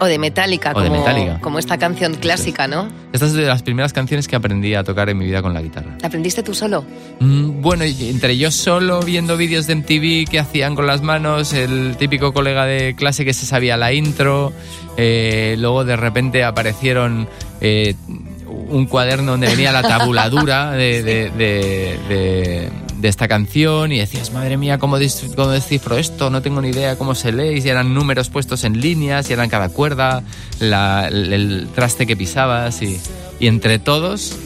O 0.00 0.06
de 0.06 0.18
Metallica, 0.18 0.70
O 0.70 0.74
como, 0.74 0.84
de 0.84 0.90
Metallica. 0.90 1.38
como 1.40 1.58
esta 1.58 1.76
canción 1.76 2.14
clásica, 2.14 2.66
¿no? 2.66 2.88
Esta 3.12 3.26
es 3.26 3.34
de 3.34 3.42
las 3.44 3.62
primeras 3.62 3.92
canciones 3.92 4.26
que 4.28 4.34
aprendí 4.36 4.74
a 4.74 4.82
tocar 4.82 5.10
en 5.10 5.18
mi 5.18 5.26
vida 5.26 5.42
con 5.42 5.52
la 5.52 5.60
guitarra. 5.60 5.96
¿La 6.00 6.08
aprendiste 6.08 6.42
tú 6.42 6.54
solo? 6.54 6.84
Mm, 7.20 7.60
Bueno, 7.60 7.84
entre 7.84 8.38
yo 8.38 8.50
solo 8.50 9.00
viendo 9.02 9.36
vídeos 9.36 9.66
de 9.66 9.74
MTV 9.74 10.30
que 10.30 10.38
hacían 10.38 10.74
con 10.74 10.86
las 10.86 11.02
manos, 11.02 11.52
el 11.52 11.96
típico 11.98 12.32
colega 12.32 12.64
de 12.64 12.94
clase 12.96 13.24
que 13.26 13.34
se 13.34 13.44
sabía 13.44 13.76
la 13.76 13.92
intro, 13.92 14.52
eh, 14.96 15.56
luego 15.58 15.84
de 15.84 15.96
repente 15.96 16.44
aparecieron 16.44 17.28
eh, 17.60 17.94
un 18.70 18.86
cuaderno 18.86 19.32
donde 19.32 19.48
venía 19.48 19.70
la 19.72 19.82
tabuladura 19.82 20.70
de, 20.72 21.02
de- 21.02 21.30
de- 21.36 21.98
de- 22.08 22.68
de 23.00 23.08
esta 23.08 23.28
canción 23.28 23.92
y 23.92 23.98
decías, 23.98 24.32
madre 24.32 24.56
mía, 24.56 24.78
¿cómo, 24.78 24.96
cómo 25.36 25.48
descifro 25.50 25.96
esto? 25.96 26.30
No 26.30 26.42
tengo 26.42 26.60
ni 26.60 26.68
idea 26.68 26.96
cómo 26.96 27.14
se 27.14 27.32
lee, 27.32 27.60
y 27.64 27.68
eran 27.68 27.94
números 27.94 28.28
puestos 28.28 28.64
en 28.64 28.80
líneas, 28.80 29.30
y 29.30 29.32
eran 29.32 29.48
cada 29.48 29.68
cuerda, 29.68 30.22
el, 30.60 31.68
traste 31.74 32.06
que 32.06 32.16
pisabas 32.16 32.82
y 32.82 33.00
entre 33.40 33.78
todos 33.78 34.36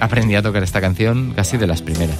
aprendí 0.00 0.34
a 0.34 0.42
tocar 0.42 0.62
esta 0.62 0.80
canción 0.80 1.32
casi 1.36 1.56
de 1.56 1.66
las 1.66 1.82
primeras. 1.82 2.18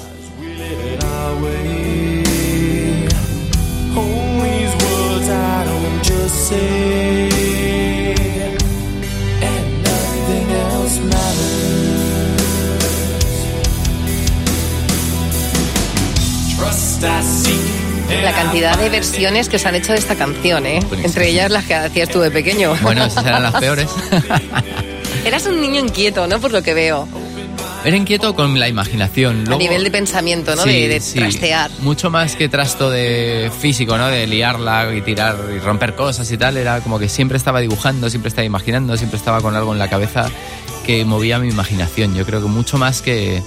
Cantidad 18.50 18.76
de 18.78 18.88
versiones 18.90 19.48
que 19.48 19.58
se 19.58 19.68
han 19.68 19.74
hecho 19.76 19.92
de 19.92 19.98
esta 19.98 20.16
canción, 20.16 20.66
¿eh? 20.66 20.80
Buenísimo. 20.80 21.04
Entre 21.06 21.28
ellas 21.28 21.50
las 21.50 21.64
que 21.64 21.74
hacías 21.74 22.08
tú 22.08 22.20
de 22.20 22.30
pequeño. 22.32 22.74
Bueno, 22.82 23.04
esas 23.04 23.24
eran 23.24 23.42
las 23.44 23.54
peores. 23.54 23.88
Eras 25.24 25.46
un 25.46 25.60
niño 25.60 25.78
inquieto, 25.80 26.26
¿no? 26.26 26.40
Por 26.40 26.50
lo 26.50 26.62
que 26.62 26.72
veo. 26.74 27.06
Era 27.84 27.96
inquieto 27.96 28.34
con 28.34 28.58
la 28.58 28.68
imaginación. 28.68 29.42
a 29.42 29.44
Luego- 29.44 29.58
nivel 29.60 29.84
de 29.84 29.90
pensamiento, 29.90 30.56
¿no? 30.56 30.62
Sí, 30.64 30.70
de 30.70 30.88
de 30.88 31.00
sí. 31.00 31.18
trastear. 31.18 31.70
Mucho 31.80 32.10
más 32.10 32.34
que 32.36 32.48
trasto 32.48 32.90
de 32.90 33.50
físico, 33.60 33.96
¿no? 33.98 34.08
De 34.08 34.26
liarla 34.26 34.92
y 34.96 35.00
tirar 35.02 35.36
y 35.54 35.58
romper 35.60 35.94
cosas 35.94 36.30
y 36.32 36.36
tal. 36.36 36.56
Era 36.56 36.80
como 36.80 36.98
que 36.98 37.08
siempre 37.08 37.36
estaba 37.38 37.60
dibujando, 37.60 38.10
siempre 38.10 38.28
estaba 38.30 38.44
imaginando, 38.46 38.96
siempre 38.96 39.16
estaba 39.18 39.40
con 39.42 39.54
algo 39.54 39.72
en 39.72 39.78
la 39.78 39.88
cabeza 39.88 40.28
que 40.86 41.04
movía 41.04 41.38
mi 41.38 41.48
imaginación. 41.48 42.14
Yo 42.14 42.24
creo 42.26 42.40
que 42.42 42.48
mucho 42.48 42.78
más 42.78 43.00
que, 43.02 43.42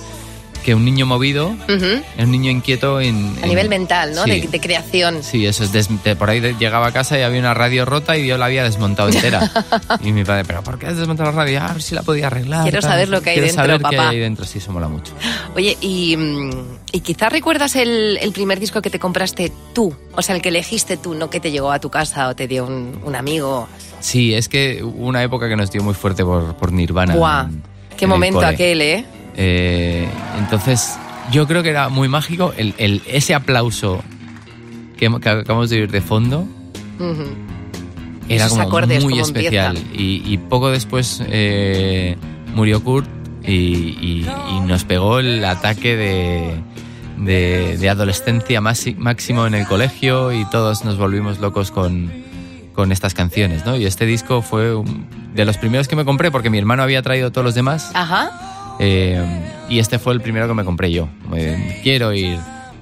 que 0.63 0.73
un 0.73 0.83
niño 0.85 1.05
movido, 1.05 1.47
Ujú. 1.49 2.01
un 2.17 2.31
niño 2.31 2.49
inquieto 2.49 2.99
en... 3.01 3.35
A 3.37 3.43
en- 3.43 3.49
nivel 3.49 3.69
mental, 3.69 4.13
¿no? 4.15 4.23
Sí. 4.23 4.41
De, 4.41 4.47
de 4.47 4.59
creación. 4.59 5.21
Sí, 5.23 5.45
eso 5.45 5.63
es. 5.63 5.71
des- 5.71 5.89
de- 6.03 6.15
por 6.15 6.29
ahí 6.29 6.39
de- 6.39 6.55
llegaba 6.55 6.87
a 6.87 6.91
casa 6.91 7.19
y 7.19 7.21
había 7.21 7.39
una 7.39 7.53
radio 7.53 7.85
rota 7.85 8.17
y 8.17 8.25
yo 8.25 8.37
la 8.37 8.45
había 8.45 8.63
desmontado 8.63 9.09
entera. 9.09 9.51
y 10.03 10.11
mi 10.11 10.23
padre, 10.23 10.45
¿pero 10.45 10.63
por 10.63 10.79
qué 10.79 10.87
has 10.87 10.97
desmontado 10.97 11.31
la 11.31 11.35
radio? 11.37 11.59
"Ah, 11.61 11.67
A 11.67 11.73
ver 11.73 11.81
si 11.81 11.93
la 11.95 12.01
podía 12.03 12.27
arreglar. 12.27 12.63
Quiero 12.63 12.79
tal". 12.81 12.89
saber 12.91 13.09
lo 13.09 13.21
que 13.21 13.31
hay 13.31 13.35
Quiero 13.35 13.47
dentro, 13.47 13.63
saber 13.65 13.77
qué 13.77 13.97
papá. 13.97 14.09
hay 14.09 14.19
dentro, 14.19 14.45
sí, 14.45 14.57
eso 14.59 14.71
mola 14.71 14.87
mucho. 14.87 15.13
Oye, 15.55 15.77
y, 15.81 16.15
mm, 16.17 16.49
y 16.93 16.99
quizás 17.01 17.31
recuerdas 17.31 17.75
el, 17.75 18.17
el 18.21 18.31
primer 18.31 18.59
disco 18.59 18.81
que 18.81 18.89
te 18.89 18.99
compraste 18.99 19.51
tú, 19.73 19.93
o 20.15 20.21
sea, 20.21 20.35
el 20.35 20.41
que 20.41 20.49
elegiste 20.49 20.97
tú, 20.97 21.13
no 21.13 21.29
que 21.29 21.39
te 21.39 21.51
llegó 21.51 21.71
a 21.71 21.79
tu 21.79 21.89
casa 21.89 22.29
o 22.29 22.35
te 22.35 22.47
dio 22.47 22.65
un, 22.65 22.99
un 23.03 23.15
amigo. 23.15 23.67
Sí, 23.99 24.33
es 24.33 24.49
que 24.49 24.83
una 24.83 25.23
época 25.23 25.47
que 25.47 25.55
nos 25.55 25.71
dio 25.71 25.83
muy 25.83 25.93
fuerte 25.93 26.23
por, 26.23 26.55
por 26.55 26.71
Nirvana. 26.71 27.13
En- 27.13 27.63
Qué 27.97 28.05
en 28.05 28.09
momento 28.09 28.41
aquel, 28.41 28.81
¿eh? 28.81 29.05
Eh, 29.35 30.07
entonces, 30.39 30.97
yo 31.31 31.47
creo 31.47 31.63
que 31.63 31.69
era 31.69 31.89
muy 31.89 32.07
mágico 32.07 32.53
el, 32.57 32.73
el- 32.77 33.01
ese 33.07 33.33
aplauso 33.33 34.03
que, 34.97 35.09
que 35.19 35.29
acabamos 35.29 35.69
de 35.69 35.81
oír 35.81 35.91
de 35.91 36.01
fondo. 36.01 36.47
Era 38.29 38.45
Esos 38.45 38.49
como 38.57 38.61
acordes, 38.69 39.03
muy 39.03 39.13
especial. 39.19 39.77
Y, 39.93 40.21
y 40.25 40.37
poco 40.37 40.69
después 40.71 41.21
eh, 41.27 42.15
murió 42.55 42.81
Kurt 42.83 43.07
y, 43.43 43.51
y- 43.53 44.27
y 44.55 44.59
nos 44.61 44.83
pegó 44.85 45.19
el 45.19 45.43
ataque 45.43 45.95
de, 45.97 46.53
de- 47.17 47.77
de 47.77 47.89
adolescencia 47.89 48.61
máxi- 48.61 48.95
máximo 48.95 49.45
en 49.45 49.55
el 49.55 49.67
colegio 49.67 50.31
y 50.31 50.45
todos 50.49 50.85
nos 50.85 50.97
volvimos 50.97 51.39
locos 51.39 51.71
con, 51.71 52.11
con 52.73 52.91
estas 52.93 53.13
canciones. 53.13 53.65
¿no? 53.65 53.75
Y 53.75 53.85
este 53.85 54.05
disco 54.05 54.41
fue 54.41 54.73
de 55.35 55.45
los 55.45 55.57
primeros 55.57 55.87
que 55.89 55.95
me 55.97 56.05
compré 56.05 56.31
porque 56.31 56.49
mi 56.49 56.57
hermano 56.59 56.83
había 56.83 57.01
traído 57.01 57.31
todos 57.31 57.43
los 57.43 57.55
demás. 57.55 57.91
Ajá. 57.93 58.31
Eh, 58.79 59.21
y 59.69 59.79
este 59.79 59.99
fue 59.99 60.13
el 60.13 60.21
primero 60.21 60.47
que 60.47 60.53
me 60.53 60.63
compré 60.63 60.91
yo. 60.91 61.07
Eh, 61.35 61.79
quiero 61.83 62.13
ir 62.13 62.37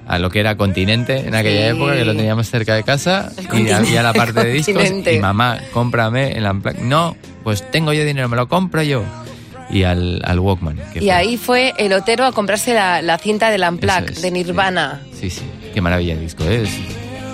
a 0.07 0.19
lo 0.19 0.29
que 0.29 0.39
era 0.39 0.57
Continente 0.57 1.19
en 1.19 1.35
aquella 1.35 1.71
Sí. 1.71 1.77
época, 1.77 1.93
que 1.95 2.05
lo 2.05 2.15
teníamos 2.15 2.49
cerca 2.49 2.75
de 2.75 2.83
casa, 2.83 3.31
El 3.37 3.67
y 3.67 3.71
había 3.71 4.03
la 4.03 4.13
parte 4.13 4.43
de 4.45 4.51
discos, 4.53 4.83
y 5.11 5.19
mamá, 5.19 5.59
cómprame 5.73 6.31
el 6.37 6.45
Unplugged. 6.45 6.81
No, 6.81 7.15
pues 7.43 7.69
tengo 7.71 7.93
yo 7.93 8.03
dinero, 8.05 8.27
me 8.29 8.35
lo 8.35 8.47
compro 8.47 8.81
yo. 8.83 9.03
Y 9.69 9.83
al, 9.83 10.21
al 10.25 10.39
Walkman. 10.39 10.75
que 10.91 10.99
Y 10.99 11.03
fue- 11.03 11.11
ahí 11.11 11.37
fue 11.37 11.73
el 11.77 11.93
Otero 11.93 12.25
a 12.25 12.33
comprarse 12.33 12.73
la, 12.73 13.01
la 13.01 13.17
cinta 13.17 13.49
del 13.49 13.63
Eso 13.63 13.77
es, 14.09 14.21
de 14.21 14.31
Nirvana. 14.31 15.01
Sí, 15.17 15.29
sí, 15.29 15.43
qué 15.73 15.79
maravilla 15.79 16.15
de 16.15 16.21
disco 16.21 16.43
es. 16.43 16.69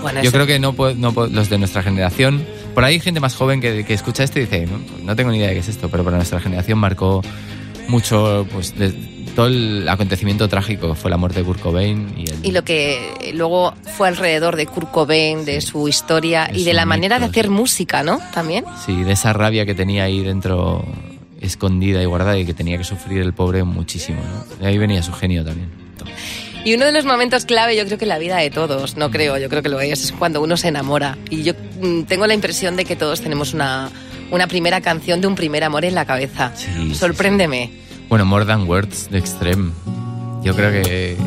Bueno, 0.03 0.19
Yo 0.21 0.29
eso- 0.29 0.31
creo 0.33 0.45
que 0.45 0.59
no, 0.59 0.75
no 0.97 1.27
los 1.31 1.49
de 1.49 1.57
nuestra 1.57 1.81
generación, 1.81 2.45
por 2.75 2.83
ahí 2.83 2.95
hay 2.95 2.99
gente 2.99 3.19
más 3.19 3.33
joven 3.35 3.59
que, 3.59 3.83
que 3.85 3.93
escucha 3.95 4.23
esto 4.23 4.37
y 4.37 4.43
dice, 4.43 4.67
no, 4.67 4.79
no 5.03 5.15
tengo 5.15 5.31
ni 5.31 5.37
idea 5.39 5.47
de 5.47 5.55
qué 5.55 5.61
es 5.61 5.67
esto, 5.67 5.89
pero 5.89 6.03
para 6.03 6.17
nuestra 6.17 6.39
generación 6.39 6.77
marcó 6.77 7.23
mucho 7.87 8.45
pues 8.51 8.75
de- 8.77 8.93
todo 9.35 9.47
el 9.47 9.87
acontecimiento 9.87 10.47
trágico 10.49 10.89
que 10.89 10.95
fue 10.95 11.11
la 11.11 11.17
muerte 11.17 11.39
de 11.39 11.45
Kurt 11.45 11.59
Cobain 11.61 12.11
y 12.17 12.27
el, 12.27 12.35
y 12.43 12.51
lo 12.51 12.63
que 12.63 13.31
luego 13.35 13.73
fue 13.95 14.07
alrededor 14.07 14.55
de 14.55 14.65
Kurt 14.65 14.89
Cobain, 14.89 15.45
de 15.45 15.61
su 15.61 15.87
historia 15.87 16.45
Es 16.45 16.57
y 16.57 16.63
de 16.63 16.73
la 16.73 16.85
manera 16.85 17.19
de 17.19 17.25
hacer 17.25 17.45
sí. 17.45 17.51
música, 17.51 18.01
¿no? 18.01 18.19
También. 18.33 18.65
sí, 18.85 19.03
de 19.03 19.11
esa 19.11 19.33
rabia 19.33 19.63
que 19.67 19.75
tenía 19.75 20.05
ahí 20.05 20.23
dentro 20.23 20.83
escondida 21.39 22.01
y 22.01 22.05
guardada 22.05 22.35
y 22.39 22.45
que 22.45 22.55
tenía 22.55 22.79
que 22.79 22.83
sufrir 22.83 23.21
el 23.21 23.33
pobre 23.33 23.63
muchísimo. 23.63 24.19
¿no? 24.23 24.55
De 24.55 24.65
ahí 24.67 24.77
venía 24.79 25.03
su 25.03 25.13
genio 25.13 25.45
también. 25.45 25.69
Y 26.65 26.73
uno 26.73 26.85
de 26.85 26.91
los 26.91 27.05
momentos 27.05 27.45
clave, 27.45 27.77
yo 27.77 27.85
creo 27.85 27.99
que 27.99 28.05
en 28.05 28.09
la 28.09 28.17
vida 28.17 28.37
de 28.37 28.49
todos, 28.49 28.97
no 28.97 29.11
creo, 29.11 29.37
yo 29.37 29.47
creo 29.49 29.61
que 29.61 29.69
lo 29.69 29.79
es, 29.79 30.03
es 30.03 30.11
cuando 30.11 30.41
uno 30.41 30.57
se 30.57 30.67
enamora. 30.69 31.15
Y 31.29 31.43
yo 31.43 31.53
mm, 31.79 32.01
tengo 32.03 32.25
la 32.27 32.33
impresión 32.33 32.75
de 32.75 32.83
que 32.85 32.95
todos 32.95 33.21
tenemos 33.21 33.53
una, 33.53 33.89
una 34.31 34.47
primera 34.47 34.81
canción 34.81 35.21
de 35.21 35.27
un 35.27 35.35
primer 35.35 35.63
amor 35.63 35.85
en 35.85 35.95
la 35.95 36.05
cabeza. 36.05 36.51
Sí, 36.55 36.67
sí, 36.75 36.95
Sorpréndeme. 36.95 37.71
Bueno, 38.09 38.25
More 38.25 38.45
Than 38.45 38.67
Words 38.67 39.09
de 39.09 39.17
Extreme. 39.19 39.71
Yo 40.43 40.55
creo 40.55 40.71
que 40.71 41.17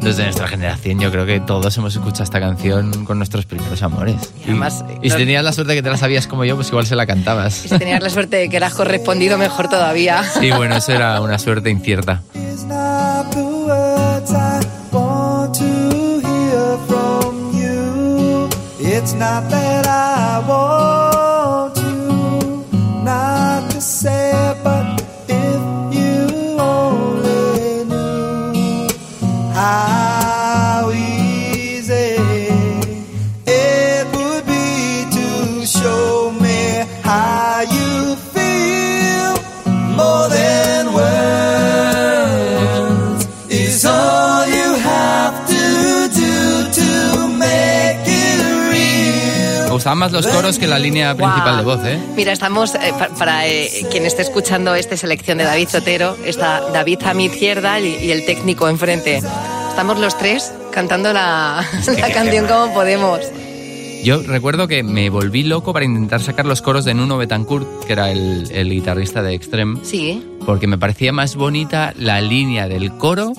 desde 0.00 0.24
nuestra 0.24 0.48
generación, 0.48 0.98
yo 0.98 1.10
creo 1.12 1.24
que 1.26 1.38
todos 1.40 1.76
hemos 1.76 1.94
escuchado 1.94 2.24
esta 2.24 2.40
canción 2.40 3.04
con 3.04 3.18
nuestros 3.18 3.44
primeros 3.46 3.80
amores. 3.82 4.32
Y 4.40 4.50
además, 4.50 4.84
y 5.02 5.08
si 5.10 5.14
no- 5.14 5.16
tenías 5.18 5.44
la 5.44 5.52
suerte 5.52 5.72
de 5.72 5.78
que 5.78 5.82
te 5.82 5.90
la 5.90 5.96
sabías 5.96 6.26
como 6.26 6.44
yo, 6.44 6.56
pues 6.56 6.68
igual 6.68 6.86
se 6.86 6.96
la 6.96 7.06
cantabas. 7.06 7.64
Y 7.66 7.68
si 7.68 7.78
tenías 7.78 8.02
la 8.02 8.10
suerte 8.10 8.36
de 8.38 8.48
que 8.48 8.56
eras 8.56 8.74
correspondido, 8.74 9.38
mejor 9.38 9.68
todavía. 9.68 10.24
Sí, 10.40 10.50
bueno, 10.50 10.76
eso 10.76 10.92
era 10.92 11.20
una 11.20 11.38
suerte 11.38 11.70
incierta. 11.70 12.22
It's 12.34 12.64
not 12.64 13.30
the 13.32 13.42
words 13.42 14.30
I 14.32 14.66
want 14.92 15.54
to 15.58 16.20
hear 16.22 16.78
from 16.88 17.52
you. 17.52 18.48
It's 18.80 19.12
not 19.14 19.48
that 19.50 19.86
I 19.86 20.48
want 20.48 20.95
gustaban 49.76 49.98
más 49.98 50.12
los 50.12 50.26
coros 50.26 50.58
que 50.58 50.66
la 50.66 50.78
línea 50.78 51.14
principal 51.14 51.56
de 51.58 51.62
voz, 51.64 51.80
¿eh? 51.84 51.98
Mira, 52.16 52.32
estamos, 52.32 52.74
eh, 52.74 52.92
pa- 52.98 53.08
para 53.18 53.46
eh, 53.46 53.86
quien 53.90 54.04
esté 54.06 54.22
escuchando 54.22 54.74
esta 54.74 54.96
selección 54.96 55.38
de 55.38 55.44
David 55.44 55.68
Sotero, 55.68 56.16
está 56.24 56.60
David 56.72 57.02
a 57.04 57.14
mi 57.14 57.26
izquierda 57.26 57.78
y, 57.80 57.94
y 58.04 58.10
el 58.10 58.24
técnico 58.26 58.68
enfrente. 58.68 59.22
Estamos 59.70 59.98
los 59.98 60.16
tres 60.18 60.52
cantando 60.72 61.12
la, 61.12 61.64
la 61.98 62.12
canción 62.12 62.46
tema. 62.46 62.48
como 62.48 62.74
podemos. 62.74 63.20
Yo 64.04 64.22
recuerdo 64.22 64.68
que 64.68 64.82
me 64.84 65.10
volví 65.10 65.42
loco 65.42 65.72
para 65.72 65.84
intentar 65.84 66.20
sacar 66.22 66.46
los 66.46 66.62
coros 66.62 66.84
de 66.84 66.94
Nuno 66.94 67.16
Betancourt, 67.16 67.84
que 67.86 67.92
era 67.92 68.10
el, 68.10 68.48
el 68.52 68.70
guitarrista 68.70 69.20
de 69.22 69.34
Extreme, 69.34 69.80
Sí. 69.82 70.24
porque 70.46 70.66
me 70.68 70.78
parecía 70.78 71.12
más 71.12 71.34
bonita 71.34 71.92
la 71.98 72.20
línea 72.20 72.68
del 72.68 72.92
coro 72.96 73.32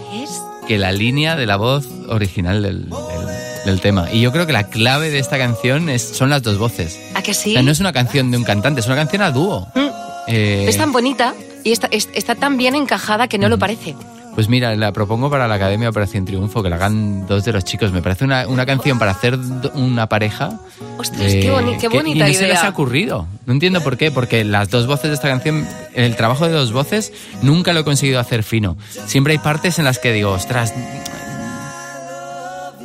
que 0.68 0.78
la 0.78 0.92
línea 0.92 1.38
de 1.38 1.46
la 1.46 1.56
voz 1.56 1.88
original 2.10 2.62
del, 2.64 2.90
del- 2.90 3.47
del 3.68 3.80
tema. 3.82 4.12
Y 4.12 4.22
yo 4.22 4.32
creo 4.32 4.48
que 4.48 4.54
la 4.54 4.64
clave 4.64 5.12
de 5.12 5.20
esta 5.20 5.38
canción 5.38 5.90
es, 5.90 6.02
son 6.02 6.30
las 6.32 6.42
dos 6.42 6.58
voces. 6.58 7.00
¿A 7.14 7.22
que 7.22 7.32
O 7.32 7.34
sí? 7.36 7.54
sea, 7.54 7.62
no 7.62 7.72
es 7.72 7.80
una 7.80 7.94
canción 7.94 8.32
de 8.32 8.38
un 8.38 8.44
cantante, 8.44 8.80
es 8.82 8.88
una 8.88 8.96
canción 8.96 9.22
a 9.22 9.30
dúo. 9.32 9.68
Mm. 9.76 9.88
Eh, 10.28 10.66
Es 10.68 10.78
tan 10.78 10.92
bonita 10.92 11.34
y 11.64 11.72
está, 11.72 11.88
es- 11.92 12.10
está 12.14 12.36
tan 12.36 12.58
bien 12.58 12.74
encajada 12.76 13.28
que 13.28 13.38
no 13.38 13.48
lo 13.50 13.58
parece. 13.60 13.96
Pues 14.36 14.50
mira, 14.50 14.76
la 14.76 14.92
propongo 14.92 15.32
para 15.32 15.48
la 15.48 15.56
Academia 15.56 15.90
Operación 15.90 16.24
Triunfo, 16.26 16.62
que 16.62 16.70
la 16.70 16.76
hagan 16.76 17.26
dos 17.26 17.44
de 17.44 17.52
los 17.54 17.64
chicos. 17.64 17.92
Me 17.92 18.04
parece 18.04 18.24
una, 18.24 18.48
una 18.48 18.68
canción 18.68 19.00
para 19.00 19.10
hacer 19.12 19.36
una 19.74 20.08
pareja. 20.10 20.60
Ostras, 21.00 21.34
eh, 21.34 21.40
qué, 21.42 21.52
boni- 21.52 21.74
qué 21.78 21.88
que- 21.88 21.98
bonita 21.98 22.30
y 22.30 22.34
no 22.34 22.38
se 22.38 22.48
les 22.48 22.58
ha 22.58 22.60
idea. 22.62 22.70
ocurrido. 22.70 23.26
No 23.48 23.54
entiendo 23.54 23.82
por 23.82 23.98
qué, 23.98 24.12
porque 24.12 24.44
las 24.44 24.70
dos 24.70 24.86
voces 24.86 25.10
de 25.10 25.16
esta 25.16 25.28
canción, 25.28 25.68
el 25.96 26.16
trabajo 26.16 26.46
de 26.46 26.54
dos 26.54 26.72
voces, 26.72 27.12
nunca 27.42 27.74
lo 27.74 27.80
he 27.80 27.84
conseguido 27.84 28.20
hacer 28.20 28.44
fino. 28.44 28.78
Siempre 29.08 29.34
hay 29.34 29.40
partes 29.40 29.80
en 29.80 29.86
las 29.86 29.98
que 29.98 30.14
digo, 30.14 30.30
ostras, 30.34 30.72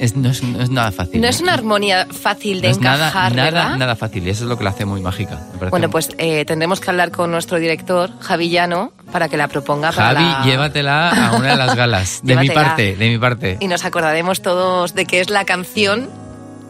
es- 0.03 0.17
no, 0.17 0.29
es, 0.31 0.43
no 0.43 0.61
es 0.63 0.69
nada 0.71 0.93
fácil. 0.93 1.21
No 1.21 1.29
es 1.29 1.41
una 1.41 1.55
armonía 1.55 2.07
fácil 2.11 2.61
de 2.61 2.69
No 2.71 2.75
encajar, 2.77 3.35
nada, 3.35 3.51
nada, 3.51 3.77
nada 3.77 3.97
fácil. 3.97 4.27
Y 4.27 4.31
eso 4.31 4.45
es 4.45 4.49
lo 4.49 4.59
que 4.59 4.65
la 4.65 4.71
hace 4.71 4.85
muy 4.85 5.01
mágica. 5.01 5.39
Bueno, 5.71 5.89
pues 5.91 6.11
eh, 6.19 6.45
tendremos 6.45 6.81
que 6.81 6.91
hablar 6.91 7.11
con 7.11 7.31
nuestro 7.31 7.59
director, 7.59 8.11
Javi 8.21 8.51
Llano, 8.51 8.93
para 9.13 9.29
que 9.29 9.37
la 9.37 9.49
proponga 9.49 9.93
para 9.93 10.15
Javi, 10.15 10.25
la- 10.25 10.45
llévatela 10.45 11.11
a 11.29 11.37
una 11.37 11.49
de 11.53 11.57
las 11.57 11.75
galas. 11.77 12.21
De 12.23 12.37
mi 12.37 12.49
parte, 12.51 12.97
de 12.97 13.09
mi 13.09 13.19
parte. 13.19 13.57
Y 13.61 13.69
nos 13.69 13.85
acordaremos 13.85 14.43
todos 14.43 14.95
de 14.95 15.05
que 15.07 15.21
es 15.21 15.31
la 15.31 15.45
canción 15.45 16.09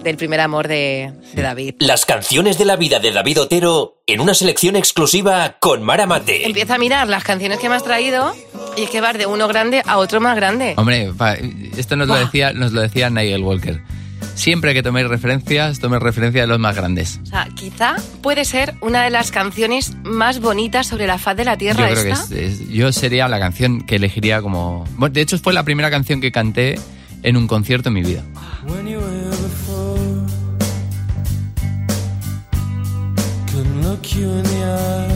del 0.03 0.17
primer 0.17 0.41
amor 0.41 0.69
de, 0.69 1.13
de 1.35 1.43
David. 1.43 1.75
Las 1.81 2.05
canciones 2.07 2.59
de 2.59 2.65
la 2.65 2.77
vida 2.77 2.99
de 2.99 3.13
David 3.13 3.41
Otero 3.43 4.03
en 4.07 4.21
una 4.21 4.35
selección 4.35 4.77
exclusiva 4.77 5.57
con 5.61 5.83
Mara 5.83 6.07
Mate. 6.07 6.47
Empieza 6.47 6.75
a 6.75 6.79
mirar 6.79 7.09
las 7.09 7.25
canciones 7.25 7.59
que 7.59 7.69
me 7.69 7.75
has 7.77 7.85
traído 7.85 8.35
y 8.77 8.83
es 8.83 8.91
que 8.91 9.01
vas 9.01 9.17
de 9.17 9.27
uno 9.27 9.49
grande 9.49 9.83
a 9.87 9.99
otro 9.99 10.21
más 10.21 10.37
grande. 10.37 10.75
Hombre, 10.77 11.11
esto 11.77 11.97
nos 11.97 12.09
lo, 12.09 12.15
decía, 12.17 12.53
nos 12.53 12.73
lo 12.73 12.81
decía 12.81 13.11
Nigel 13.11 13.43
Walker. 13.43 13.81
Siempre 14.35 14.73
que 14.73 14.83
toméis 14.83 15.07
referencias, 15.09 15.79
toméis 15.79 16.03
referencia 16.03 16.41
de 16.43 16.47
los 16.47 16.59
más 16.59 16.75
grandes. 16.75 17.21
O 17.23 17.27
sea, 17.27 17.49
quizá 17.55 17.97
puede 18.23 18.45
ser 18.47 18.75
una 18.81 19.05
de 19.05 19.11
las 19.11 19.31
canciones 19.31 19.93
más 20.05 20.41
bonitas 20.41 20.87
sobre 20.87 21.07
la 21.07 21.19
faz 21.19 21.37
de 21.37 21.45
la 21.45 21.53
Yo 21.55 21.59
tierra 21.59 21.89
creo 21.91 22.03
que 22.05 22.11
esta. 22.11 22.35
es- 22.37 22.61
es- 22.61 22.69
yo 22.69 22.93
sería 22.93 23.29
la 23.29 23.39
canción 23.39 23.83
que 23.83 23.97
elegiría 23.97 24.41
como... 24.41 24.85
Bueno, 24.97 25.13
de 25.13 25.21
hecho, 25.21 25.39
fue 25.39 25.53
la 25.53 25.65
primera 25.65 25.91
canción 25.91 26.21
que 26.23 26.33
canté 26.33 26.79
en 27.23 27.37
un 27.37 27.47
concierto 27.47 27.91
en 27.91 27.95
mi 27.95 28.03
vida. 28.03 28.23
Eye. 34.05 35.09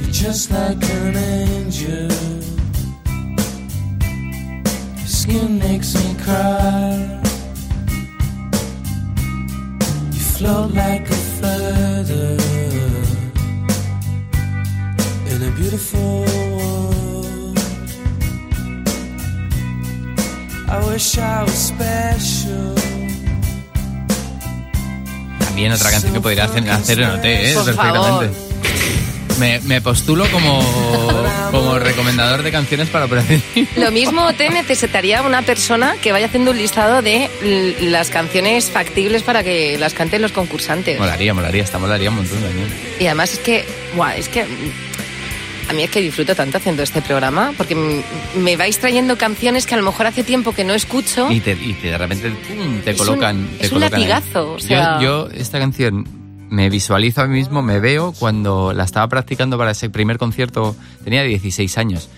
You're 0.00 0.12
just 0.12 0.50
like 0.52 0.82
an 0.82 1.16
angel. 1.16 2.12
Your 4.96 5.06
skin 5.06 5.58
makes 5.58 5.94
me 5.94 6.14
cry. 6.22 7.20
You 10.12 10.20
float 10.36 10.70
like 10.74 11.10
a 11.10 11.20
feather 11.38 12.36
in 15.30 15.42
a 15.42 15.50
beautiful 15.56 16.24
world. 16.56 17.58
I 20.68 20.84
wish 20.86 21.18
I 21.18 21.42
was 21.42 21.52
special. 21.52 22.85
También 25.56 25.72
otra 25.72 25.90
canción 25.90 26.12
que 26.12 26.20
podría 26.20 26.44
hacer, 26.44 26.68
hacer 26.68 27.00
en 27.00 27.08
OT, 27.12 27.24
¿eh? 27.24 27.52
Por 27.54 27.64
Perfectamente. 27.64 28.38
Me, 29.38 29.58
me 29.60 29.80
postulo 29.80 30.30
como, 30.30 30.60
como 31.50 31.78
recomendador 31.78 32.42
de 32.42 32.52
canciones 32.52 32.90
para 32.90 33.06
Operación 33.06 33.42
Lo 33.76 33.90
mismo 33.90 34.34
te 34.34 34.50
necesitaría 34.50 35.22
una 35.22 35.40
persona 35.40 35.94
que 36.02 36.12
vaya 36.12 36.26
haciendo 36.26 36.50
un 36.50 36.58
listado 36.58 37.00
de 37.00 37.30
las 37.80 38.10
canciones 38.10 38.70
factibles 38.70 39.22
para 39.22 39.42
que 39.42 39.78
las 39.78 39.94
canten 39.94 40.20
los 40.20 40.32
concursantes. 40.32 40.98
Molaría, 40.98 41.32
molaría, 41.32 41.64
esta 41.64 41.78
molaría 41.78 42.10
un 42.10 42.16
montón 42.16 42.38
también. 42.38 42.68
Y 43.00 43.06
además 43.06 43.32
es 43.32 43.38
que, 43.38 43.64
buah, 43.94 44.14
es 44.14 44.28
que 44.28 44.44
a 45.68 45.72
mí 45.72 45.82
es 45.82 45.90
que 45.90 46.00
disfruto 46.00 46.34
tanto 46.34 46.58
haciendo 46.58 46.82
este 46.82 47.02
programa 47.02 47.52
porque 47.56 47.74
me 48.36 48.56
vais 48.56 48.78
trayendo 48.78 49.16
canciones 49.18 49.66
que 49.66 49.74
a 49.74 49.78
lo 49.78 49.82
mejor 49.84 50.06
hace 50.06 50.22
tiempo 50.22 50.52
que 50.52 50.64
no 50.64 50.74
escucho. 50.74 51.30
Y, 51.30 51.40
te, 51.40 51.52
y 51.52 51.72
te- 51.74 51.90
de 51.90 51.98
repente 51.98 52.30
pum, 52.30 52.80
te 52.84 52.90
Es 52.92 52.96
colocan. 52.98 53.36
un- 53.36 53.46
te 53.58 53.66
es 53.66 53.72
un 53.72 53.78
colocan 53.80 54.00
ahí. 54.00 54.06
latigazo, 54.08 54.52
o 54.52 54.58
sea- 54.60 55.00
yo, 55.00 55.28
yo 55.28 55.34
esta 55.34 55.58
canción 55.58 56.06
me 56.48 56.70
visualizo 56.70 57.22
a 57.22 57.26
mí 57.26 57.34
mismo, 57.38 57.62
me 57.62 57.80
veo 57.80 58.12
cuando 58.16 58.72
la 58.72 58.84
estaba 58.84 59.08
practicando 59.08 59.58
para 59.58 59.72
ese 59.72 59.90
primer 59.90 60.18
concierto, 60.18 60.76
tenía 61.02 61.22
16 61.24 61.76
años. 61.78 62.08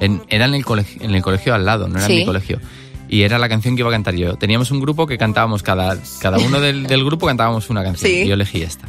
En- 0.00 0.22
era 0.28 0.44
en 0.46 0.54
el, 0.54 0.64
colegio, 0.64 1.00
en 1.02 1.14
el 1.14 1.22
colegio 1.22 1.54
al 1.54 1.64
lado, 1.64 1.86
no 1.88 1.96
era 1.98 2.06
Sí. 2.06 2.12
en 2.14 2.18
mi 2.20 2.26
colegio. 2.26 2.60
Y 3.08 3.22
era 3.22 3.38
la 3.38 3.48
canción 3.48 3.76
que 3.76 3.82
iba 3.82 3.88
a 3.88 3.92
cantar 3.92 4.14
yo. 4.16 4.34
Teníamos 4.34 4.72
un 4.72 4.80
grupo 4.80 5.06
que 5.06 5.16
cantábamos, 5.16 5.62
cada, 5.62 5.96
cada 6.20 6.38
uno 6.38 6.58
del, 6.60 6.88
del 6.88 7.04
grupo 7.04 7.26
cantábamos 7.26 7.70
una 7.70 7.84
canción. 7.84 8.10
Sí. 8.10 8.22
Y 8.22 8.26
yo 8.26 8.34
elegí 8.34 8.62
esta. 8.62 8.88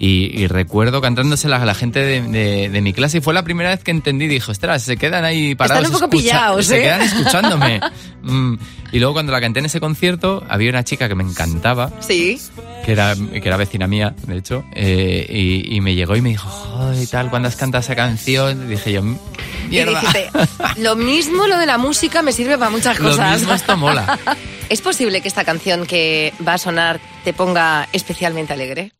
Y, 0.00 0.30
y 0.40 0.46
recuerdo 0.46 1.00
cantándosela 1.00 1.56
a 1.56 1.64
la 1.64 1.74
gente 1.74 1.98
de, 1.98 2.22
de- 2.22 2.68
de 2.68 2.80
mi 2.80 2.92
clase 2.92 3.18
y 3.18 3.20
fue 3.20 3.34
la 3.34 3.42
primera 3.42 3.70
vez 3.70 3.82
que 3.82 3.90
entendí, 3.90 4.28
dijo, 4.28 4.52
ostras, 4.52 4.82
se 4.84 4.96
quedan 4.96 5.24
ahí 5.24 5.56
parados. 5.56 5.86
un 5.86 5.92
poco 5.92 6.08
pillaos, 6.08 6.66
Se 6.66 6.78
¿eh? 6.78 6.82
quedan 6.82 7.02
escuchándome. 7.02 7.80
Mm. 8.22 8.54
Y 8.92 8.98
luego 9.00 9.12
cuando 9.14 9.32
la 9.32 9.40
canté 9.40 9.58
en 9.58 9.66
ese 9.66 9.80
concierto, 9.80 10.44
había 10.48 10.70
una 10.70 10.84
chica 10.84 11.08
que 11.08 11.14
me 11.16 11.24
encantaba, 11.24 11.90
Sí. 12.00 12.40
que 12.86 12.92
era, 12.92 13.14
que 13.16 13.42
era 13.44 13.56
vecina 13.56 13.86
mía, 13.88 14.14
de 14.26 14.38
hecho, 14.38 14.64
eh, 14.72 15.26
y, 15.28 15.74
y 15.76 15.80
me 15.80 15.94
llegó 15.96 16.14
y 16.16 16.22
me 16.22 16.28
dijo, 16.30 16.48
joder, 16.48 17.06
tal, 17.08 17.28
¿cuándo 17.28 17.48
has 17.48 17.56
cantado 17.56 17.80
esa 17.82 17.96
canción? 17.96 18.66
Y 18.66 18.70
dije 18.70 18.92
yo, 18.92 19.00
Y 19.00 19.68
mierda. 19.68 20.00
dijiste, 20.00 20.30
lo 20.76 20.94
mismo 20.96 21.46
lo 21.48 21.58
de 21.58 21.66
la 21.66 21.76
música 21.76 22.22
me 22.22 22.32
sirve 22.32 22.56
para 22.56 22.70
muchas 22.70 22.98
Lo 23.00 23.10
cosas. 23.10 23.40
mismo 23.40 23.52
esto 23.52 23.76
mola. 23.76 24.16
¿Es 24.70 24.80
posible 24.80 25.20
que 25.22 25.28
esta 25.28 25.44
canción 25.44 25.86
que 25.86 26.32
va 26.46 26.54
a 26.54 26.58
sonar 26.58 27.00
te 27.24 27.32
ponga 27.34 27.88
especialmente 27.92 28.52
alegre? 28.52 28.92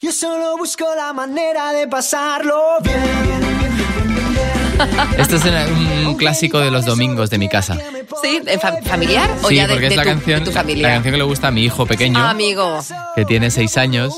Yo 0.00 0.12
solo 0.12 0.56
busco 0.56 0.84
la 0.96 1.12
manera 1.12 1.72
de 1.72 1.88
pasarlo 1.88 2.54
bien. 2.82 2.96
Esto 5.18 5.34
es 5.36 5.44
un, 5.44 6.06
un 6.06 6.14
clásico 6.16 6.60
de 6.60 6.70
los 6.70 6.84
domingos 6.84 7.30
de 7.30 7.38
mi 7.38 7.48
casa. 7.48 7.76
¿Sí? 8.22 8.40
¿En 8.46 8.60
fa- 8.60 8.80
¿Familiar 8.82 9.28
o 9.42 9.48
Sí, 9.48 9.56
ya 9.56 9.66
de, 9.66 9.72
porque 9.74 9.88
de 9.88 9.94
es 9.94 9.96
la 9.96 10.02
tu, 10.04 10.08
canción, 10.10 10.44
de 10.44 10.50
tu 10.50 10.56
la 10.56 10.88
canción 10.88 11.12
que 11.12 11.18
le 11.18 11.24
gusta 11.24 11.48
a 11.48 11.50
mi 11.50 11.64
hijo 11.64 11.84
pequeño, 11.84 12.16
Ah, 12.20 12.30
amigo. 12.30 12.78
que 13.16 13.24
tiene 13.24 13.50
seis 13.50 13.76
años. 13.76 14.14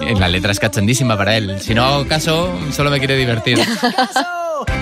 En 0.00 0.18
la 0.18 0.26
letra 0.28 0.50
es 0.52 0.58
cachondísima 0.58 1.16
para 1.16 1.36
él. 1.36 1.60
Si 1.60 1.74
no 1.74 1.84
hago 1.84 2.06
caso, 2.08 2.52
solo 2.72 2.90
me 2.90 2.98
quiere 2.98 3.16
divertir. 3.16 3.58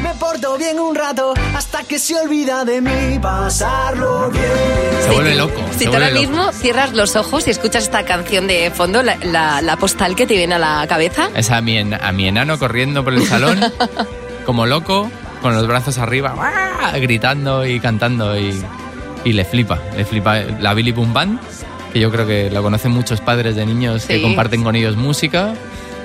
Me 0.03 0.15
porto 0.15 0.57
bien 0.59 0.79
un 0.81 0.95
rato 0.95 1.35
hasta 1.55 1.83
que 1.85 1.99
se 1.99 2.15
olvida 2.19 2.65
de 2.65 2.81
mí 2.81 3.19
pasarlo 3.21 4.31
bien. 4.31 4.45
Se 5.05 5.11
vuelve 5.11 5.35
loco. 5.35 5.61
Si 5.77 5.85
tú 5.87 5.93
ahora 5.95 6.11
mismo 6.11 6.53
cierras 6.53 6.93
los 6.95 7.17
ojos 7.17 7.47
y 7.47 7.51
escuchas 7.51 7.85
esta 7.85 8.05
canción 8.05 8.47
de 8.47 8.71
fondo, 8.71 9.03
la, 9.03 9.17
la- 9.23 9.61
la 9.63 9.77
postal 9.77 10.15
que 10.17 10.27
te 10.27 10.35
viene 10.37 10.55
a 10.55 10.59
la 10.59 10.87
cabeza, 10.89 11.29
Es 11.35 11.51
a 11.51 11.61
mi, 11.61 11.77
en- 11.79 11.95
a 11.95 12.13
mi 12.13 12.29
enano 12.29 12.59
corriendo 12.59 13.05
por 13.05 13.15
el 13.15 13.25
salón, 13.27 13.61
como 14.47 14.67
loco, 14.67 15.11
con 15.43 15.55
los 15.55 15.67
brazos 15.67 15.99
arriba, 15.99 16.35
gritando 17.01 17.67
y 17.67 17.81
cantando 17.81 18.39
y, 18.39 18.61
y 19.25 19.33
le 19.33 19.45
flipa. 19.45 19.79
Le 19.97 20.05
flipa 20.05 20.37
la 20.61 20.75
Billy 20.75 20.93
Boom 20.93 21.13
Band, 21.13 21.39
que 21.93 22.01
yo 22.01 22.11
creo 22.11 22.27
que 22.27 22.51
lo 22.51 22.63
conocen 22.63 22.91
muchos 22.93 23.21
padres 23.21 23.57
de 23.57 23.65
niños 23.67 24.05
que 24.07 24.21
comparten 24.23 24.63
con 24.65 24.75
ellos 24.77 24.97
música. 24.97 25.55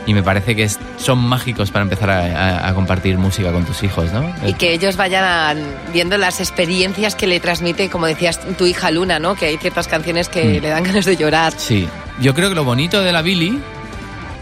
Y 0.06 0.14
me 0.14 0.22
parece 0.24 0.56
que 0.56 0.64
es- 0.64 0.80
son 0.98 1.20
mágicos 1.20 1.72
para 1.72 1.84
empezar 1.84 2.10
a, 2.10 2.20
a- 2.26 2.68
a 2.70 2.74
compartir 2.74 3.18
música 3.18 3.52
con 3.52 3.64
tus 3.66 3.84
hijos, 3.84 4.12
¿no? 4.12 4.34
y 4.46 4.54
que 4.54 4.74
ellos 4.74 4.98
vayan 4.98 5.58
viendo 5.94 6.18
las 6.18 6.40
experiencias 6.42 7.16
que 7.16 7.26
le 7.28 7.40
transmite, 7.40 7.90
como 7.90 8.06
decías, 8.08 8.40
tu 8.58 8.66
hija 8.66 8.92
Luna, 8.92 9.20
¿no? 9.20 9.36
Que 9.36 9.46
hay 9.48 9.58
ciertas 9.58 9.88
canciones 9.88 10.28
que 10.30 10.60
Mm. 10.60 10.62
le 10.62 10.70
dan 10.70 10.84
ganas 10.84 11.06
de 11.06 11.16
llorar. 11.16 11.54
Sí, 11.58 11.88
yo 12.20 12.34
creo 12.34 12.50
que 12.50 12.56
lo 12.56 12.64
bonito 12.66 13.02
de 13.02 13.12
la 13.14 13.22
Billy 13.22 13.60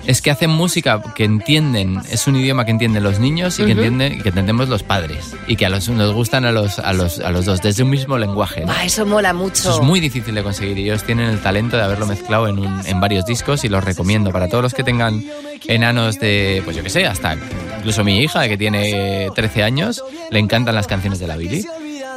es 0.05 0.21
que 0.21 0.31
hacen 0.31 0.49
música 0.49 1.01
que 1.15 1.23
entienden, 1.23 2.01
es 2.09 2.27
un 2.27 2.35
idioma 2.35 2.65
que 2.65 2.71
entienden 2.71 3.03
los 3.03 3.19
niños 3.19 3.59
y 3.59 3.65
que, 3.65 3.71
entienden, 3.71 4.21
que 4.21 4.29
entendemos 4.29 4.67
los 4.69 4.83
padres 4.83 5.33
y 5.47 5.55
que 5.55 5.65
a 5.65 5.69
los, 5.69 5.87
nos 5.89 6.13
gustan 6.13 6.45
a 6.45 6.51
los, 6.51 6.79
a, 6.79 6.93
los, 6.93 7.19
a 7.19 7.31
los 7.31 7.45
dos, 7.45 7.61
desde 7.61 7.83
un 7.83 7.89
mismo 7.89 8.17
lenguaje. 8.17 8.65
¿no? 8.65 8.71
Ah, 8.71 8.85
eso 8.85 9.05
mola 9.05 9.33
mucho. 9.33 9.53
Eso 9.69 9.81
es 9.81 9.85
muy 9.85 9.99
difícil 9.99 10.33
de 10.35 10.43
conseguir 10.43 10.77
y 10.77 10.83
ellos 10.83 11.03
tienen 11.03 11.29
el 11.29 11.39
talento 11.39 11.77
de 11.77 11.83
haberlo 11.83 12.05
mezclado 12.07 12.47
en, 12.47 12.59
un- 12.59 12.81
en 12.85 12.99
varios 12.99 13.25
discos 13.25 13.63
y 13.63 13.69
los 13.69 13.83
recomiendo 13.83 14.31
para 14.31 14.47
todos 14.47 14.63
los 14.63 14.73
que 14.73 14.83
tengan 14.83 15.23
enanos 15.67 16.19
de, 16.19 16.61
pues 16.65 16.75
yo 16.75 16.83
que 16.83 16.89
sé, 16.89 17.05
hasta 17.05 17.35
incluso 17.77 18.03
mi 18.03 18.19
hija 18.21 18.47
que 18.47 18.57
tiene 18.57 19.29
13 19.35 19.63
años, 19.63 20.03
le 20.29 20.39
encantan 20.39 20.75
las 20.75 20.87
canciones 20.87 21.19
de 21.19 21.27
la 21.27 21.37
Billy. 21.37 21.65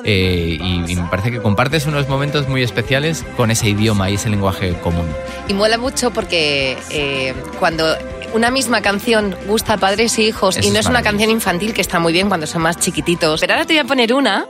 Eh, 0.05 0.59
y, 0.61 0.93
y 0.93 0.97
me 0.97 1.09
parece 1.09 1.31
que 1.31 1.41
compartes 1.41 1.87
unos 1.87 2.09
momentos 2.09 2.47
muy 2.49 2.63
especiales 2.63 3.25
con 3.37 3.51
ese 3.51 3.71
idioma 3.71 4.11
y 4.11 4.15
ese 4.15 4.29
lenguaje 4.29 4.75
común. 4.75 5.07
Y 5.49 5.55
mola 5.55 5.79
mucho 5.79 6.11
porque 6.11 6.77
eh, 6.91 7.35
cuando 7.59 7.97
una 8.35 8.51
misma 8.51 8.83
canción 8.83 9.37
gusta 9.47 9.75
a 9.75 9.77
padres 9.79 10.19
y 10.19 10.27
hijos 10.27 10.57
Eso 10.57 10.69
y 10.69 10.73
no 10.73 10.81
es 10.81 10.87
es 10.87 10.91
una 10.91 11.03
canción 11.03 11.31
infantil 11.31 11.73
que 11.73 11.81
está 11.81 12.01
muy 12.01 12.13
bien 12.13 12.29
cuando 12.29 12.47
son 12.47 12.63
más 12.63 12.79
chiquititos. 12.79 13.41
Pero 13.41 13.55
ahora 13.55 13.65
te 13.65 13.73
voy 13.75 13.81
a 13.81 13.85
poner 13.85 14.13
una 14.13 14.47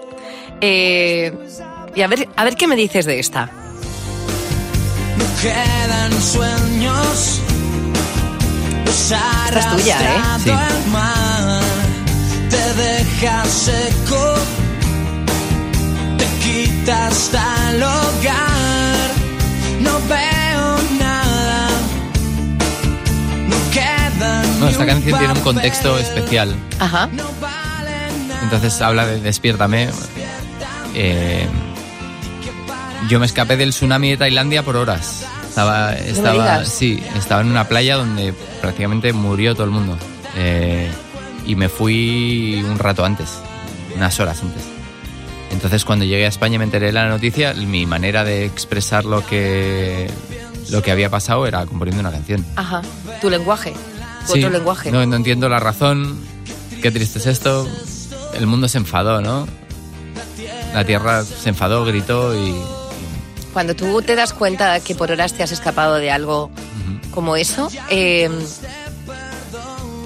eh, 0.61 1.33
y 1.95 2.03
a 2.03 2.07
ver, 2.09 2.29
a 2.35 2.45
ver 2.45 2.57
qué 2.57 2.67
me 2.67 2.77
dices 2.77 3.05
de 3.05 3.19
esta. 3.21 3.47
No 5.17 5.25
quedan 5.41 6.13
sueños. 6.21 7.41
Esta 8.87 9.61
es 9.61 9.71
tuya, 9.77 10.01
¿eh? 10.01 10.23
Sí. 10.43 10.51
Te 12.51 12.83
deja 12.83 13.45
seco, 13.45 14.35
quita 16.45 17.07
hasta 17.07 17.71
el 17.71 17.83
hogar. 17.83 19.11
No 19.81 19.93
veo 20.09 20.99
nada. 20.99 21.69
No 24.61 24.69
esta 24.69 24.87
canción 24.87 25.19
tiene 25.19 25.35
un 25.35 25.41
contexto 25.41 25.99
especial. 25.99 26.55
Ajá. 26.79 27.09
Entonces 28.43 28.81
habla 28.81 29.07
de 29.07 29.21
Despiértame. 29.21 29.89
Eh, 30.95 31.47
yo 33.09 33.19
me 33.19 33.27
escapé 33.27 33.57
del 33.57 33.71
tsunami 33.71 34.11
de 34.11 34.17
Tailandia 34.19 34.63
por 34.63 34.77
horas. 34.77 35.27
Estaba, 35.49 35.95
estaba, 35.95 36.65
sí, 36.65 37.03
estaba 37.17 37.41
en 37.41 37.49
una 37.49 37.69
playa 37.69 37.97
donde 37.97 38.33
prácticamente 38.61 39.13
murió 39.13 39.55
todo 39.55 39.65
el 39.65 39.71
mundo. 39.71 39.99
Eh, 40.37 40.91
y 41.47 41.55
me 41.57 41.69
fui 41.69 42.65
un 42.69 42.79
rato 42.79 43.05
antes, 43.05 43.29
unas 43.97 44.19
horas 44.19 44.41
antes. 44.43 44.74
Entonces 45.55 45.85
cuando 45.85 46.05
llegué 46.05 46.27
a 46.27 46.29
España 46.29 46.57
y 46.57 46.59
me 46.59 46.65
enteré 46.65 46.87
de 46.87 46.93
la 46.93 47.09
noticia, 47.09 47.55
mi 47.55 47.87
manera 47.87 48.25
de 48.25 48.45
expresar 48.45 49.05
lo 49.05 49.25
que, 49.25 50.11
lo 50.69 50.83
que 50.83 50.91
había 50.91 51.09
pasado 51.09 51.47
era 51.47 51.65
componiendo 51.65 52.01
una 52.01 52.11
canción. 52.11 52.45
Ajá. 52.57 52.83
Tu 53.21 53.31
lenguaje. 53.31 53.73
Tu 54.27 54.33
Sí, 54.33 54.39
otro 54.41 54.51
lenguaje. 54.51 54.91
No, 54.91 55.07
no 55.07 55.17
entiendo 55.17 55.49
la 55.49 55.61
razón. 55.61 56.19
Qué 56.83 56.91
triste 56.91 57.21
es 57.21 57.27
esto. 57.27 57.69
El 58.35 58.47
mundo 58.49 58.67
se 58.69 58.79
enfadó, 58.79 59.21
¿no? 59.23 59.47
La 60.75 60.85
tierra 60.85 61.23
se 61.23 61.51
enfadó, 61.51 61.85
gritó 61.85 62.37
y. 62.37 62.57
Cuando 63.53 63.77
tú 63.77 64.03
te 64.03 64.17
das 64.17 64.33
cuenta 64.33 64.81
que 64.81 64.97
por 64.97 65.13
horas 65.13 65.35
te 65.35 65.45
has 65.45 65.53
escapado 65.53 65.95
de 65.95 66.11
algo 66.11 66.51
como 67.13 67.37
eso, 67.37 67.71
eh, 67.91 68.29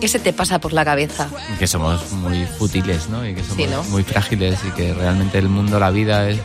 ¿qué 0.00 0.08
se 0.08 0.18
te 0.18 0.32
pasa 0.32 0.58
por 0.60 0.72
la 0.72 0.84
cabeza? 0.84 1.28
y 1.54 1.58
que 1.58 1.66
somos 1.66 2.10
muy 2.12 2.44
fútiles, 2.46 3.08
¿no? 3.08 3.26
Y 3.26 3.34
que 3.34 3.42
somos 3.42 3.56
Sí, 3.56 3.66
¿no? 3.70 3.82
muy 3.84 4.02
frágiles 4.02 4.58
y 4.66 4.70
que 4.72 4.94
realmente 4.94 5.38
el 5.38 5.48
mundo, 5.48 5.78
la 5.80 5.90
vida, 5.90 6.28
es- 6.30 6.38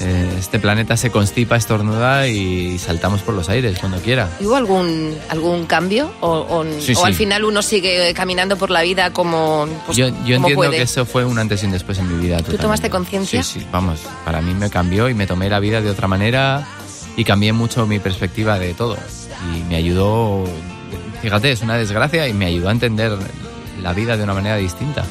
eh, 0.00 0.32
este 0.38 0.60
planeta 0.60 0.96
se 0.96 1.10
constipa, 1.10 1.56
estornuda 1.56 2.28
y 2.28 2.78
saltamos 2.78 3.22
por 3.22 3.34
los 3.34 3.48
aires 3.48 3.78
cuando 3.80 3.98
quiera. 3.98 4.28
¿Hubo 4.40 4.54
algún, 4.54 5.16
algún 5.28 5.66
cambio? 5.66 6.12
¿O, 6.20 6.28
o- 6.48 6.64
Sí, 6.80 6.92
o 6.96 7.04
al 7.04 7.12
sí. 7.14 7.18
final 7.18 7.44
uno 7.44 7.62
sigue 7.62 8.14
caminando 8.14 8.56
por 8.56 8.70
la 8.70 8.82
vida 8.82 9.12
como, 9.12 9.66
pues, 9.86 9.98
yo 9.98 10.06
yo 10.06 10.12
como 10.14 10.22
entiendo 10.34 10.54
puede? 10.54 10.76
que 10.76 10.82
eso 10.82 11.04
fue 11.04 11.24
un 11.24 11.36
antes 11.40 11.64
y 11.64 11.66
un 11.66 11.72
después 11.72 11.98
en 11.98 12.06
mi 12.06 12.14
vida. 12.24 12.36
totalmente. 12.36 12.62
tomaste 12.62 12.90
conciencia? 12.90 13.42
Sí, 13.42 13.58
sí, 13.58 13.66
vamos, 13.72 13.98
para 14.24 14.40
mí 14.40 14.54
me 14.54 14.70
cambió 14.70 15.08
y 15.08 15.14
me 15.14 15.26
tomé 15.26 15.50
la 15.50 15.58
vida 15.58 15.80
de 15.80 15.90
otra 15.90 16.06
manera 16.06 16.64
y 17.16 17.24
cambié 17.24 17.52
mucho 17.52 17.84
mi 17.88 17.98
perspectiva 17.98 18.56
de 18.60 18.74
todo. 18.74 18.96
Y 19.52 19.64
me 19.68 19.74
ayudó, 19.74 20.44
fíjate, 21.22 21.52
es 21.52 21.62
una 21.62 21.76
desgracia 21.76 22.26
y 22.28 22.34
me 22.34 22.46
ayudó 22.46 22.68
a 22.68 22.72
entender 22.72 23.12
la 23.82 23.92
vida 23.92 24.16
de 24.16 24.24
una 24.24 24.34
manera 24.34 24.56
distinta. 24.56 25.04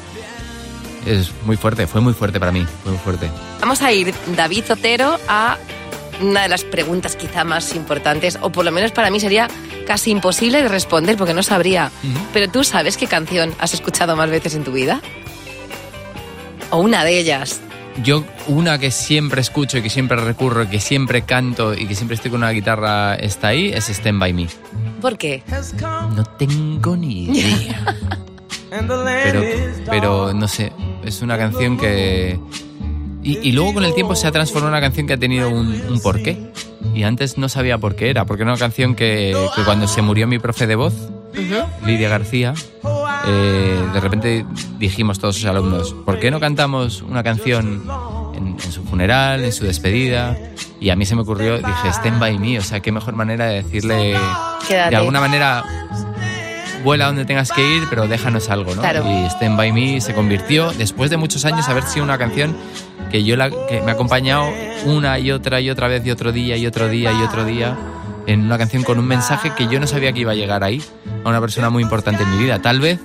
Es 1.06 1.32
muy 1.46 1.56
fuerte, 1.56 1.88
fue 1.88 2.02
muy 2.02 2.14
fuerte 2.14 2.40
para 2.40 2.52
mí, 2.52 2.66
fue 2.84 2.92
muy 2.92 3.00
fuerte. 3.00 3.30
Vamos 3.62 3.82
a 3.82 3.92
ir, 3.92 4.14
David 4.36 4.66
Otero, 4.72 5.18
a 5.28 5.58
una 6.22 6.44
de 6.44 6.50
las 6.50 6.64
preguntas 6.64 7.16
quizá 7.16 7.44
más 7.44 7.76
importantes, 7.76 8.38
o 8.42 8.52
por 8.52 8.66
lo 8.66 8.72
menos 8.72 8.92
para 8.92 9.10
mí 9.10 9.20
sería 9.20 9.48
casi 9.86 10.12
imposible 10.12 10.62
de 10.62 10.68
responder 10.68 11.16
porque 11.16 11.34
no 11.34 11.44
sabría. 11.44 11.92
Pero 12.34 12.52
tú 12.52 12.64
sabes 12.64 12.98
qué 12.98 13.08
canción 13.08 13.54
has 13.60 13.74
escuchado 13.74 14.16
más 14.16 14.30
veces 14.30 14.56
en 14.56 14.64
tu 14.64 14.74
vida? 14.74 15.02
O 16.72 16.80
una 16.80 17.06
de 17.06 17.20
ellas. 17.20 17.62
Yo, 18.04 18.24
una 18.48 18.78
que 18.78 18.92
siempre 18.92 19.42
escucho 19.42 19.78
y 19.78 19.82
que 19.82 19.90
siempre 19.90 20.18
recurro 20.18 20.64
y 20.64 20.68
que 20.68 20.80
siempre 20.80 21.24
canto 21.24 21.74
y 21.74 21.86
que 21.86 21.96
siempre 21.96 22.16
estoy 22.16 22.32
con 22.32 22.42
una 22.42 22.52
guitarra 22.52 23.16
está 23.16 23.50
ahí, 23.50 23.72
es 23.74 23.90
Stand 23.90 24.20
By 24.20 24.34
Me. 24.34 24.48
¿Por 25.02 25.18
qué? 25.18 25.44
No 26.16 26.24
tengo 26.24 26.96
ni 26.96 27.26
idea. 27.26 27.96
pero, 28.70 29.42
pero 29.90 30.34
no 30.34 30.48
sé, 30.48 30.72
es 31.04 31.22
una 31.22 31.38
canción 31.38 31.78
que... 31.78 32.40
Y, 33.24 33.50
y 33.50 33.52
luego 33.52 33.74
con 33.74 33.84
el 33.84 33.94
tiempo 33.94 34.16
se 34.16 34.28
ha 34.28 34.32
transformado 34.32 34.68
en 34.68 34.74
una 34.78 34.82
canción 34.82 35.08
que 35.08 35.14
ha 35.14 35.18
tenido 35.18 35.50
un, 35.50 35.68
un 35.90 36.00
porqué. 36.00 36.52
Y 36.94 37.04
antes 37.04 37.38
no 37.38 37.50
sabía 37.50 37.78
por 37.78 37.96
qué 37.96 38.10
era, 38.10 38.26
porque 38.26 38.44
era 38.44 38.52
una 38.52 38.60
canción 38.60 38.96
que, 38.96 39.36
que 39.56 39.64
cuando 39.64 39.88
se 39.88 40.02
murió 40.02 40.28
mi 40.28 40.40
profe 40.40 40.66
de 40.68 40.76
voz, 40.76 40.94
Lidia 41.86 42.10
García, 42.10 42.54
eh, 43.28 43.90
de 43.94 44.00
repente 44.00 44.46
dijimos 44.80 45.20
todos 45.20 45.36
sus 45.36 45.46
alumnos, 45.46 45.94
¿por 46.06 46.20
qué 46.20 46.32
no 46.32 46.40
cantamos 46.40 47.02
una 47.02 47.24
canción 47.24 47.84
en, 48.36 48.48
en 48.64 48.72
su 48.72 48.84
funeral, 48.84 49.44
en 49.44 49.52
su 49.52 49.66
despedida? 49.66 50.38
Y 50.80 50.90
a 50.92 50.96
mí 50.96 51.06
se 51.06 51.16
me 51.16 51.22
ocurrió, 51.22 51.58
dije, 51.58 51.90
Stand 51.90 52.20
By 52.20 52.40
Me, 52.40 52.60
o 52.60 52.62
sea, 52.62 52.80
qué 52.80 52.92
mejor 52.92 53.16
manera 53.16 53.46
de 53.48 53.64
decirle, 53.64 54.16
Quédate. 54.68 54.92
de 54.92 54.96
alguna 54.96 55.20
manera, 55.20 55.64
vuela 56.84 57.08
donde 57.08 57.26
tengas 57.26 57.52
que 57.52 57.62
ir, 57.78 57.84
pero 57.90 58.08
déjanos 58.08 58.50
algo, 58.50 58.76
¿no? 58.76 58.82
Claro. 58.82 59.04
Y 59.06 59.26
Stand 59.26 59.58
By 59.58 59.72
Me 59.72 60.00
se 60.02 60.14
convirtió, 60.14 60.72
después 60.72 61.10
de 61.10 61.18
muchos 61.18 61.46
años, 61.46 61.68
haber 61.68 61.84
sido 61.84 62.06
una 62.06 62.18
canción 62.18 62.56
que 63.12 63.24
yo 63.24 63.36
la, 63.36 63.50
que 63.50 63.82
me 63.82 63.92
ha 63.92 63.94
acompañado 63.94 64.50
una 64.86 65.18
y 65.20 65.32
otra 65.32 65.60
y 65.60 65.70
otra 65.70 65.88
vez 65.88 66.06
y 66.06 66.12
otro 66.12 66.32
día 66.32 66.58
y 66.58 66.66
otro 66.68 66.88
día 66.88 67.12
y 67.12 67.22
otro 67.24 67.46
día 67.46 67.76
en 68.28 68.42
una 68.46 68.58
canción 68.58 68.84
con 68.84 69.00
un 69.00 69.08
mensaje 69.08 69.54
que 69.56 69.68
yo 69.68 69.80
no 69.80 69.88
sabía 69.88 70.12
que 70.12 70.20
iba 70.20 70.34
a 70.34 70.36
llegar 70.36 70.64
ahí 70.64 70.84
a 71.24 71.30
una 71.30 71.40
persona 71.40 71.70
muy 71.70 71.82
importante 71.82 72.24
en 72.24 72.32
mi 72.32 72.44
vida. 72.44 72.62
Tal 72.62 72.80
vez, 72.82 73.00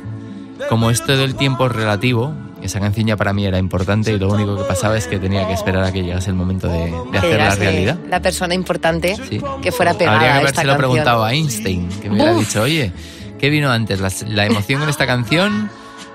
como 0.68 0.90
esto 0.90 1.16
del 1.16 1.34
tiempo 1.34 1.66
es 1.66 1.72
relativo 1.72 2.32
esa 2.62 2.78
canción 2.78 3.08
ya 3.08 3.16
para 3.16 3.32
mí 3.32 3.44
era 3.44 3.58
importante 3.58 4.12
y 4.12 4.18
lo 4.20 4.28
único 4.28 4.56
que 4.56 4.62
pasaba 4.62 4.96
es 4.96 5.08
que 5.08 5.18
tenía 5.18 5.46
que 5.48 5.52
esperar 5.52 5.82
a 5.82 5.90
que 5.90 6.02
llegase 6.04 6.30
el 6.30 6.36
momento 6.36 6.68
de, 6.68 6.78
de 6.84 6.90
Que 7.10 7.18
hacer 7.18 7.30
la 7.30 7.36
llegase 7.38 7.58
realidad. 7.60 7.98
La 8.08 8.22
persona 8.22 8.54
importante 8.54 9.16
Sí. 9.28 9.40
que 9.60 9.72
fuera 9.72 9.94
pegada 9.94 10.16
Habría 10.18 10.32
que 10.34 10.38
habérselo 10.38 10.76
preguntado 10.76 11.24
a 11.24 11.32
Einstein, 11.34 11.88
que 12.00 12.08
me 12.08 12.14
hubiera 12.16 12.34
dicho, 12.34 12.62
oye, 12.62 12.92
¿qué 13.40 13.50
vino 13.50 13.68
antes? 13.70 14.00
¿La, 14.00 14.10
la 14.28 14.46
emoción 14.46 14.78
con 14.78 14.88
esta 14.88 15.08
canción? 15.08 15.70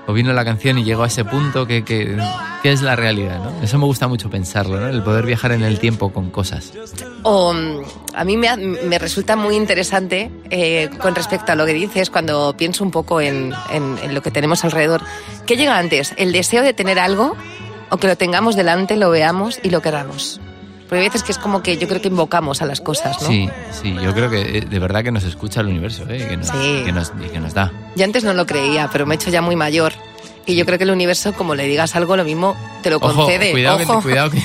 ¿O 0.08 0.14
vino 0.14 0.32
la 0.32 0.42
canción 0.42 0.78
y 0.78 0.84
llegó 0.84 1.02
a 1.02 1.06
ese 1.08 1.22
punto 1.22 1.66
que, 1.66 1.84
que, 1.84 2.16
es 2.64 2.80
la 2.80 2.96
realidad? 2.96 3.40
¿no? 3.44 3.62
Eso 3.62 3.76
me 3.78 3.84
gusta 3.84 4.08
mucho 4.08 4.30
pensarlo, 4.30 4.80
¿no? 4.80 4.88
el 4.88 5.02
poder 5.02 5.26
viajar 5.26 5.52
en 5.52 5.62
el 5.62 5.78
tiempo 5.78 6.10
con 6.14 6.30
cosas. 6.30 6.72
O, 7.24 7.52
mm, 7.52 7.82
a 8.14 8.24
mí 8.24 8.38
me, 8.38 8.56
me 8.56 8.98
resulta 8.98 9.36
muy 9.36 9.54
interesante 9.54 10.30
eh, 10.48 10.88
con 10.98 11.14
respecto 11.14 11.52
a 11.52 11.56
lo 11.56 11.66
que 11.66 11.74
dices 11.74 12.08
cuando 12.08 12.54
pienso 12.56 12.84
un 12.84 12.90
poco 12.90 13.20
en, 13.20 13.52
en- 13.70 13.98
en 14.02 14.14
lo 14.14 14.22
que 14.22 14.30
tenemos 14.30 14.64
alrededor. 14.64 15.02
¿Qué 15.46 15.56
llega 15.58 15.76
antes? 15.76 16.14
¿El 16.16 16.32
deseo 16.32 16.62
de 16.62 16.72
tener 16.72 16.98
algo 16.98 17.36
o 17.90 17.98
que 17.98 18.06
lo 18.06 18.16
tengamos 18.16 18.56
delante, 18.56 18.96
lo 18.96 19.10
veamos 19.10 19.60
y 19.62 19.68
lo 19.68 19.82
queramos? 19.82 20.40
Porque 20.88 21.00
hay 21.02 21.08
veces 21.08 21.22
que 21.22 21.32
es 21.32 21.38
como 21.38 21.62
que 21.62 21.76
yo 21.76 21.86
creo 21.86 22.00
que 22.00 22.08
invocamos 22.08 22.62
a 22.62 22.66
las 22.66 22.80
cosas, 22.80 23.20
¿no? 23.20 23.28
Sí, 23.28 23.48
sí, 23.82 23.94
yo 24.02 24.14
creo 24.14 24.30
que 24.30 24.58
eh, 24.58 24.60
de 24.62 24.78
verdad 24.78 25.04
que 25.04 25.12
nos 25.12 25.24
escucha 25.24 25.60
el 25.60 25.66
universo, 25.66 26.04
¿eh? 26.08 26.26
que, 26.28 26.36
nos, 26.36 26.46
Sí. 26.46 26.82
que, 26.84 26.92
nos, 26.92 27.12
y 27.24 27.28
que 27.28 27.40
nos 27.40 27.52
da. 27.52 27.70
Yo 27.94 28.04
antes 28.04 28.24
no 28.24 28.32
lo 28.32 28.46
creía, 28.46 28.88
pero 28.90 29.04
me 29.04 29.14
he 29.14 29.16
hecho 29.16 29.28
ya 29.30 29.42
muy 29.42 29.54
mayor. 29.54 29.92
Y 30.46 30.56
yo 30.56 30.64
creo 30.64 30.78
que 30.78 30.84
el 30.84 30.90
universo, 30.90 31.34
como 31.34 31.54
le 31.54 31.64
digas 31.66 31.94
algo, 31.94 32.16
lo 32.16 32.24
mismo 32.24 32.56
te 32.82 32.88
lo 32.88 32.96
Ojo, 32.96 33.12
concede. 33.14 33.50
cuidado, 33.52 33.78
Ojo. 33.82 33.96
Que, 33.98 34.02
cuidado 34.02 34.30
que, 34.30 34.42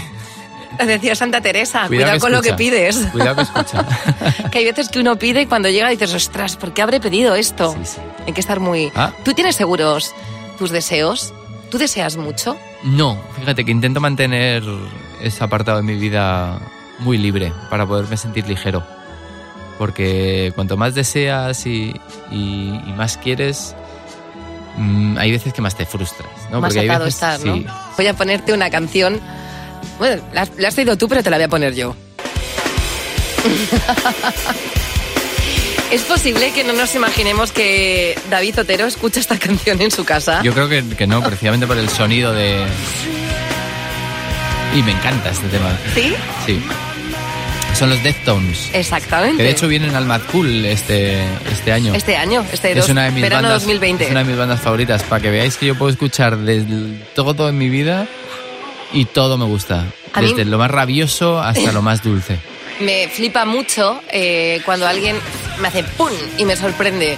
Decía 0.86 1.16
Santa 1.16 1.40
Teresa, 1.40 1.88
cuidado 1.88 2.12
cuidado, 2.12 2.20
con 2.20 2.32
lo 2.34 2.42
que 2.42 2.54
pides. 2.54 2.98
Cuidado 3.12 3.36
que 3.38 3.42
escucha. 3.44 3.86
que 4.52 4.58
hay 4.58 4.66
veces 4.66 4.90
que 4.90 5.00
uno 5.00 5.16
pide 5.18 5.44
y 5.44 5.46
cuando 5.46 5.70
llega 5.70 5.88
dices, 5.90 6.14
ostras, 6.14 6.58
¿por 6.58 6.74
qué 6.74 6.82
habré 6.82 7.00
pedido 7.00 7.36
esto? 7.36 7.74
Sí, 7.74 7.86
sí. 7.96 8.02
Hay 8.28 8.34
que 8.34 8.42
estar 8.42 8.60
muy... 8.60 8.92
Ah. 8.96 9.12
¿Tú 9.24 9.34
tienes 9.34 9.56
seguros 9.56 10.14
tus 10.58 10.72
deseos? 10.72 11.34
¿Tú 11.70 11.78
deseas 11.78 12.18
mucho? 12.18 12.58
No, 12.84 13.18
fíjate 13.40 13.64
que 13.64 13.72
intento 13.72 14.02
mantener 14.02 14.64
ese 15.24 15.44
apartado 15.44 15.78
de 15.78 15.84
mi 15.84 15.96
vida 15.96 16.60
muy 17.00 17.18
libre 17.18 17.52
para 17.70 17.86
poderme 17.86 18.18
sentir 18.18 18.48
ligero. 18.48 18.84
Porque 19.80 20.52
cuanto 20.56 20.78
más 20.78 20.94
deseas 20.94 21.66
y, 21.66 21.94
y- 22.32 22.80
y 22.86 22.94
más 22.96 23.18
quieres, 23.18 23.76
mm, 24.78 25.18
hay 25.18 25.32
veces 25.32 25.52
que 25.54 25.62
más 25.62 25.76
te 25.76 25.86
frustras. 25.86 26.30
¿no? 26.52 26.62
Más 26.62 26.70
Porque 26.70 26.82
hay 26.82 26.90
atado 26.90 27.06
veces- 27.06 27.16
estar, 27.16 27.40
¿no? 27.46 27.56
sí. 27.56 27.66
Voy 27.98 28.08
a 28.08 28.14
ponerte 28.14 28.54
una 28.54 28.70
canción... 28.70 29.20
Bueno, 30.00 30.22
la, 30.34 30.42
has- 30.44 30.52
la 30.58 30.68
has 30.68 30.74
traído 30.76 30.98
tú, 30.98 31.08
pero 31.10 31.24
te 31.24 31.30
la 31.30 31.38
voy 31.38 31.44
a 31.46 31.50
poner 31.50 31.74
yo. 31.76 31.96
¿Es 35.92 36.02
posible 36.04 36.52
que 36.54 36.64
no 36.64 36.74
nos 36.74 36.96
imaginemos 36.96 37.52
que 37.52 38.18
David 38.30 38.60
Otero 38.62 38.86
escucha 38.86 39.20
esta 39.20 39.38
canción 39.38 39.82
en 39.82 39.92
su 39.92 40.06
casa? 40.06 40.42
Yo 40.42 40.54
creo 40.54 40.68
que, 40.68 40.84
que 40.96 41.06
no, 41.06 41.22
precisamente 41.22 41.68
por 41.68 41.78
el 41.78 41.90
sonido 41.90 42.34
de... 42.34 42.66
Y 44.76 44.82
me 44.82 44.92
encanta 44.92 45.30
este 45.30 45.48
tema. 45.50 45.78
¿Sí? 45.94 46.14
Sí. 46.46 46.62
Son 47.78 47.90
los 47.90 48.02
Deftones. 48.04 48.70
Exactamente. 48.74 49.38
Que 49.38 49.44
de 49.44 49.50
hecho 49.50 49.68
vienen 49.68 49.96
al 49.96 50.06
Mad 50.06 50.22
Cool 50.32 50.66
este, 50.66 51.24
este 51.52 51.72
año. 51.72 51.94
Este 51.96 52.16
año, 52.16 52.46
este 52.52 52.72
es 52.72 52.78
dos- 52.78 52.90
una 52.90 53.06
de 53.06 53.12
mis 53.12 53.22
verano 53.24 53.48
bandas, 53.50 53.62
2020. 53.64 54.06
Es 54.06 54.12
una 54.12 54.20
de 54.22 54.26
mis 54.26 54.38
bandas 54.38 54.62
favoritas. 54.62 55.04
Para 55.04 55.22
que 55.22 55.30
veáis 55.32 55.58
que 55.58 55.66
yo 55.68 55.76
puedo 55.76 55.92
escuchar 55.92 56.38
desde 56.38 56.66
todo 57.16 57.50
en 57.50 57.58
mi 57.58 57.70
vida 57.70 58.08
y 58.94 59.06
todo 59.06 59.38
me 59.38 59.46
gusta. 59.46 59.86
Mí- 60.20 60.28
Desde 60.28 60.46
lo 60.46 60.58
más 60.60 60.70
rabioso 60.70 61.40
hasta 61.42 61.72
lo 61.72 61.82
más 61.82 62.04
dulce. 62.04 62.38
Me 62.80 63.08
flipa 63.08 63.46
mucho 63.46 64.02
eh, 64.12 64.60
cuando 64.66 64.88
alguien 64.88 65.16
me 65.60 65.68
hace 65.68 65.84
¡pum! 65.84 66.10
y 66.40 66.46
me 66.46 66.56
sorprende. 66.56 67.18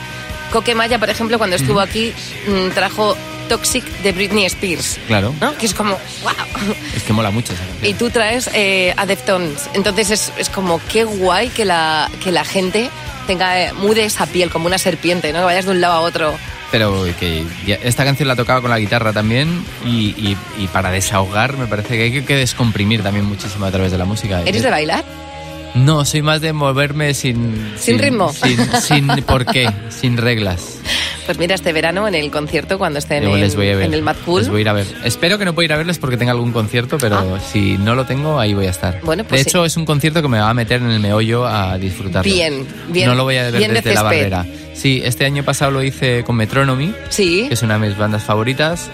Coque 0.52 0.76
Maya, 0.76 1.00
por 1.00 1.10
ejemplo, 1.10 1.38
cuando 1.38 1.56
estuvo 1.56 1.80
aquí, 1.80 2.14
mm, 2.48 2.70
trajo 2.74 3.18
Toxic 3.48 3.84
de 4.04 4.12
Britney 4.12 4.46
Spears. 4.46 4.98
Claro. 5.08 5.34
¿No? 5.42 5.56
Que 5.58 5.66
es 5.66 5.74
como, 5.74 5.92
¡wow! 6.24 6.34
Es 6.96 7.04
que 7.04 7.14
mola 7.14 7.32
mucho 7.32 7.54
esa 7.54 7.64
Y 7.64 7.68
canción. 7.68 7.98
tú 7.98 8.10
traes 8.10 8.50
eh, 8.54 8.94
a 8.98 9.06
Deftones. 9.06 9.70
Entonces 9.74 10.10
es, 10.12 10.34
es 10.38 10.50
como, 10.50 10.80
qué 10.92 11.04
guay 11.04 11.50
que 11.50 11.66
la, 11.66 12.10
que 12.24 12.32
la 12.32 12.44
gente 12.46 12.90
tenga, 13.28 13.62
eh, 13.62 13.74
mude 13.74 14.06
esa 14.06 14.26
piel 14.26 14.50
como 14.50 14.68
una 14.68 14.78
serpiente, 14.78 15.32
¿no? 15.34 15.40
Que 15.40 15.46
vayas 15.46 15.66
de 15.66 15.72
un 15.72 15.82
lado 15.82 15.94
a 15.96 16.00
otro. 16.02 16.34
Pero 16.72 17.06
que 17.20 17.46
esta 17.84 18.04
canción 18.04 18.28
la 18.28 18.36
tocaba 18.36 18.60
con 18.62 18.70
la 18.70 18.80
guitarra 18.80 19.14
también 19.14 19.64
y, 19.86 20.08
y- 20.18 20.38
y 20.58 20.68
para 20.68 20.92
desahogar 20.92 21.56
me 21.58 21.68
parece 21.68 21.96
que 21.96 22.04
hay 22.04 22.22
que 22.24 22.36
descomprimir 22.36 23.02
también 23.04 23.26
muchísimo 23.26 23.66
a 23.66 23.72
través 23.72 23.92
de 23.92 23.98
la 23.98 24.06
música. 24.06 24.42
¿Eres 24.46 24.64
de 24.64 24.70
bailar? 24.72 25.04
No, 25.76 26.06
soy 26.06 26.22
más 26.22 26.42
de 26.42 26.54
moverme 26.54 27.14
sin... 27.14 27.74
¿Sin 27.78 28.00
ritmo? 28.00 28.32
Sin, 28.32 28.58
sin 28.82 29.08
por 29.28 29.46
qué, 29.46 29.70
sin 29.90 30.18
reglas. 30.18 30.80
Pues 31.26 31.38
mira, 31.38 31.56
este 31.56 31.74
verano 31.74 32.08
en 32.08 32.16
el 32.16 32.30
concierto, 32.32 32.78
cuando 32.78 33.00
esté 33.00 33.18
en, 33.18 33.40
les 33.40 33.56
voy 33.56 33.70
a 33.70 33.76
ver. 33.76 33.86
en 33.88 33.94
el 33.94 34.02
Mad 34.04 34.16
Cool. 34.26 34.42
Les 34.42 34.50
voy 34.50 34.60
a 34.60 34.62
ir 34.62 34.70
a 34.70 34.74
ver. 34.74 34.86
Espero 35.04 35.38
que 35.38 35.46
no 35.46 35.54
pueda 35.54 35.66
ir 35.66 35.74
a 35.74 35.78
verles 35.78 35.98
porque 35.98 36.18
tenga 36.18 36.32
algún 36.32 36.52
concierto, 36.52 36.98
pero 37.00 37.40
si 37.52 37.78
no 37.78 37.96
lo 37.96 38.06
tengo, 38.06 38.40
ahí 38.40 38.54
voy 38.54 38.68
a 38.68 38.70
estar. 38.70 38.96
Ah. 38.98 39.02
Bueno, 39.04 39.24
pues 39.24 39.44
de 39.44 39.50
hecho, 39.50 39.66
es 39.66 39.76
un 39.76 39.86
concierto 39.86 40.22
que 40.22 40.28
me 40.28 40.40
va 40.40 40.50
a 40.50 40.54
meter 40.54 40.82
en 40.82 40.92
el 40.92 41.00
meollo 41.00 41.46
a 41.46 41.78
disfrutarlo. 41.78 42.32
Bien, 42.32 42.66
bien. 42.90 43.08
No 43.08 43.16
lo 43.16 43.24
voy 43.24 43.38
a 43.38 43.44
ver 43.44 43.58
bien 43.58 43.72
de 43.74 43.82
desde 43.82 43.96
la 43.96 44.04
barrera. 44.04 44.46
Sí, 44.74 45.02
este 45.04 45.26
año 45.26 45.44
pasado 45.44 45.72
lo 45.72 45.84
hice 45.84 46.24
con 46.24 46.36
Metronomy, 46.36 46.94
Sí. 47.10 47.46
que 47.48 47.56
es 47.56 47.64
una 47.64 47.80
de 47.80 47.88
mis 47.90 47.98
bandas 47.98 48.24
favoritas. 48.24 48.90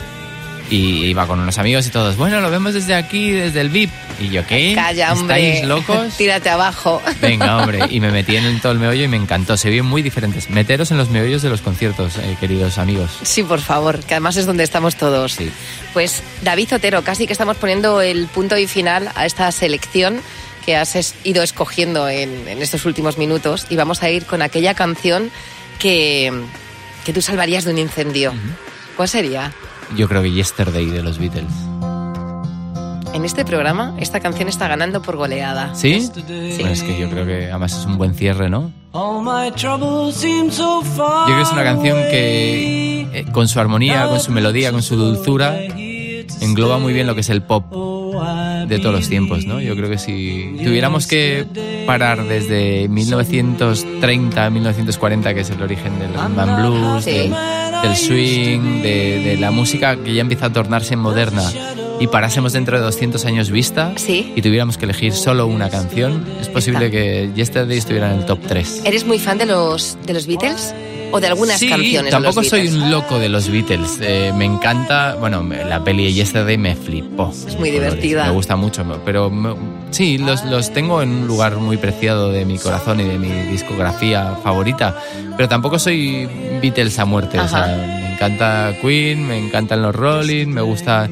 Y 0.71 1.03
iba 1.07 1.27
con 1.27 1.39
unos 1.39 1.57
amigos 1.57 1.86
y 1.86 1.89
todos, 1.89 2.15
bueno, 2.15 2.39
lo 2.39 2.49
vemos 2.49 2.73
desde 2.73 2.95
aquí, 2.95 3.31
desde 3.31 3.60
el 3.60 3.67
VIP. 3.69 3.91
Y 4.21 4.29
yo, 4.29 4.47
¿qué? 4.47 4.71
Calla, 4.73 5.12
hombre. 5.12 5.55
¿Estáis 5.55 5.67
locos? 5.67 6.13
Tírate 6.17 6.49
abajo. 6.49 7.01
Venga, 7.21 7.57
hombre, 7.57 7.81
y 7.89 7.99
me 7.99 8.10
metí 8.10 8.38
en 8.38 8.45
el- 8.45 8.62
todo 8.62 8.71
el 8.71 8.79
meollo 8.79 9.03
y 9.03 9.07
me 9.10 9.17
encantó. 9.17 9.57
Se 9.57 9.69
vieron 9.69 9.88
muy 9.88 10.01
diferentes. 10.01 10.49
Meteros 10.49 10.89
en 10.91 10.97
los 10.97 11.10
meollos 11.10 11.41
de 11.41 11.49
los 11.49 11.60
conciertos, 11.62 12.15
eh, 12.17 12.38
queridos 12.39 12.77
amigos. 12.77 13.12
Sí, 13.23 13.43
por 13.43 13.60
favor, 13.60 13.99
que 13.99 14.13
además 14.13 14.38
es 14.38 14.45
donde 14.45 14.63
estamos 14.63 14.95
todos. 14.95 15.34
Sí. 15.34 15.51
Pues 15.91 16.23
David 16.41 16.73
Otero, 16.75 17.03
casi 17.03 17.27
que 17.27 17.34
estamos 17.34 17.57
poniendo 17.57 17.99
el 17.99 18.27
punto 18.27 18.57
y 18.57 18.65
final 18.65 19.12
a 19.15 19.25
esta 19.25 19.51
selección 19.51 20.21
que 20.65 20.77
has 20.77 21.15
ido 21.25 21.43
escogiendo 21.43 22.07
en, 22.07 22.47
en 22.47 22.62
estos 22.62 22.86
últimos 22.86 23.17
minutos 23.17 23.65
y 23.69 23.75
vamos 23.75 24.03
a 24.03 24.10
ir 24.10 24.25
con 24.25 24.41
aquella 24.41 24.73
canción 24.73 25.31
que, 25.79 26.31
que 27.03 27.12
tú 27.12 27.21
salvarías 27.21 27.65
de 27.65 27.71
un 27.71 27.79
incendio. 27.79 28.34
¿Cuál 28.95 29.10
sería? 29.10 29.51
Yo 29.97 30.08
creo 30.08 30.21
que 30.21 30.32
Yesterday 30.32 30.86
de 30.86 31.04
los 31.04 31.17
Beatles. 31.19 31.51
En 33.13 33.25
este 33.25 33.43
programa 33.43 33.93
esta 33.99 34.21
canción 34.21 34.47
está 34.47 34.67
ganando 34.69 35.01
por 35.01 35.17
goleada. 35.17 35.75
¿Sí? 35.75 36.10
Bueno, 36.27 36.69
es 36.69 36.82
que 36.82 36.97
yo 36.99 37.10
creo 37.10 37.25
que 37.25 37.49
además 37.49 37.77
es 37.77 37.86
un 37.86 37.97
buen 37.97 38.15
cierre, 38.15 38.49
¿no? 38.49 38.71
All 38.93 39.21
my 39.23 39.51
troubles 39.51 40.15
seem 40.15 40.49
so 40.49 40.82
far. 40.82 41.27
Yo 41.27 41.34
creo 41.34 41.38
que 41.38 41.43
es 41.43 41.51
una 41.51 41.63
canción 41.63 41.97
que 41.97 43.01
eh, 43.13 43.25
con 43.34 43.47
su 43.49 43.60
armonía, 43.60 44.08
con 44.08 44.19
su 44.21 44.32
melodía, 44.32 44.71
con 44.71 44.82
su 44.82 44.95
dulzura, 44.95 45.58
engloba 46.39 46.77
muy 46.80 46.93
bien 46.93 47.06
lo 47.06 47.13
que 47.15 47.21
es 47.21 47.30
el 47.30 47.41
pop 47.43 47.65
de 48.67 48.80
todos 48.80 48.95
los 48.95 49.10
tiempos, 49.10 49.45
¿no? 49.45 49.60
Yo 49.60 49.75
creo 49.75 49.89
que 49.89 49.97
si 49.97 50.56
tuviéramos 50.63 51.06
que 51.08 51.45
parar 51.86 52.23
desde 52.23 52.88
1930 52.88 54.49
1940, 54.49 55.34
que 55.34 55.41
es 55.41 55.49
el 55.49 55.62
origen 55.62 55.99
del 55.99 56.13
rhythm 56.13 56.39
and 56.39 56.60
blues, 56.60 57.04
Sí. 57.04 57.12
del, 57.12 57.34
del 57.83 57.95
swing, 57.95 58.81
de, 58.81 59.21
de 59.23 59.37
la 59.37 59.51
música 59.51 59.95
que 59.97 60.13
ya 60.13 60.21
empieza 60.21 60.47
a 60.47 60.53
tornarse 60.53 60.95
moderna, 60.95 61.43
y 61.99 62.07
parásemos 62.07 62.53
dentro 62.53 62.77
de 62.77 62.83
200 62.83 63.23
años 63.25 63.51
vista 63.51 63.93
Sí. 63.95 64.33
y 64.35 64.41
tuviéramos 64.41 64.77
que 64.77 64.85
elegir 64.85 65.13
solo 65.13 65.45
una 65.47 65.69
canción, 65.69 66.25
es 66.41 66.47
posible 66.49 66.89
que 66.89 67.29
Yesterday 67.35 67.77
estuviera 67.77 68.11
en 68.11 68.19
el 68.21 68.25
top 68.25 68.39
3. 68.47 68.81
¿Eres 68.85 69.05
muy 69.05 69.19
fan 69.19 69.37
de 69.37 69.45
los, 69.45 69.97
de 70.05 70.13
los 70.13 70.25
Beatles? 70.25 70.73
¿O 71.12 71.19
de 71.19 71.28
algunas 71.28 71.60
sí, 71.60 71.69
canciones? 71.69 72.06
de 72.06 72.12
tampoco 72.12 72.41
los 72.41 72.50
soy 72.50 72.67
un 72.67 72.89
loco 72.91 73.19
de 73.19 73.30
los 73.30 73.50
Beatles. 73.50 73.97
Eh, 74.02 74.32
me 74.36 74.45
encanta, 74.45 75.15
bueno, 75.15 75.43
la 75.43 75.84
peli 75.84 76.06
de 76.06 76.13
Yesterday 76.13 76.58
me 76.58 76.76
flipó. 76.76 77.32
Es 77.47 77.58
muy 77.60 77.71
divertida. 77.71 78.26
Me 78.26 78.32
gusta 78.32 78.56
mucho, 78.56 78.84
pero 79.06 79.30
me- 79.30 79.56
sí, 79.91 80.17
los, 80.17 80.43
los 80.45 80.71
tengo 80.74 81.02
en 81.02 81.10
un 81.10 81.28
lugar 81.28 81.58
muy 81.58 81.78
preciado 81.78 82.32
de 82.32 82.45
mi 82.45 82.58
corazón 82.58 83.00
y 83.00 83.04
de 83.04 83.17
mi 83.19 83.30
discografía 83.52 84.38
favorita. 84.43 84.95
Pero 85.38 85.50
tampoco 85.50 85.80
soy 85.80 86.28
Beatles 86.62 86.97
a 87.00 87.06
muerte. 87.06 87.39
O 87.39 87.47
sea, 87.47 87.67
me 87.67 88.13
encanta 88.13 88.74
Queen, 88.82 89.28
me 89.28 89.38
encantan 89.38 89.82
los 89.82 89.95
Rolling, 89.95 90.47
me 90.47 90.62
gusta... 90.62 91.10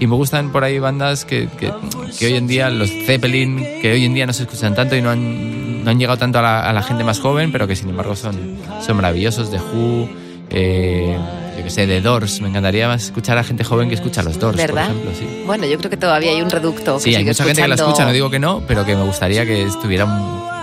Y 0.00 0.06
me 0.06 0.14
gustan 0.16 0.50
por 0.50 0.64
ahí 0.64 0.78
bandas 0.78 1.24
que, 1.26 1.48
que, 1.58 1.70
que 2.18 2.26
hoy 2.26 2.34
en 2.36 2.46
día, 2.46 2.70
los 2.70 2.90
Zeppelin, 2.90 3.58
que 3.82 3.92
hoy 3.92 4.04
en 4.06 4.14
día 4.14 4.26
no 4.26 4.32
se 4.32 4.44
escuchan 4.44 4.74
tanto 4.74 4.96
y 4.96 5.02
no 5.02 5.10
han, 5.10 5.84
no 5.84 5.90
han 5.90 5.98
llegado 5.98 6.18
tanto 6.18 6.38
a 6.38 6.42
la, 6.42 6.60
a 6.62 6.72
la 6.72 6.82
gente 6.82 7.04
más 7.04 7.20
joven, 7.20 7.52
pero 7.52 7.66
que 7.68 7.76
sin 7.76 7.90
embargo 7.90 8.16
son, 8.16 8.56
son 8.84 8.96
maravillosos. 8.96 9.50
The 9.50 9.58
Who, 9.58 10.08
eh, 10.50 11.16
yo 11.58 11.64
que 11.64 11.70
sé, 11.70 11.86
The 11.86 12.00
Doors. 12.00 12.40
Me 12.40 12.48
encantaría 12.48 12.88
más 12.88 13.04
escuchar 13.04 13.36
a 13.36 13.44
gente 13.44 13.62
joven 13.62 13.90
que 13.90 13.94
escucha 13.94 14.22
los 14.22 14.38
Doors, 14.38 14.56
¿Verdad? 14.56 14.86
por 14.88 14.96
ejemplo. 14.96 15.10
Sí, 15.18 15.42
Bueno, 15.46 15.66
yo 15.66 15.76
creo 15.76 15.90
que 15.90 15.98
todavía 15.98 16.30
hay 16.32 16.40
un 16.40 16.48
reducto. 16.50 16.94
que 16.96 17.00
sí 17.02 17.10
hay 17.10 17.16
sigue 17.16 17.30
mucha 17.32 17.44
gente 17.44 17.60
que 17.62 17.68
la 17.68 17.74
escucha, 17.74 18.04
no 18.06 18.12
digo 18.12 18.30
que 18.30 18.38
no, 18.38 18.62
pero 18.66 18.86
que 18.86 18.96
me 18.96 19.02
gustaría 19.04 19.44
que 19.44 19.62
estuviera 19.64 20.06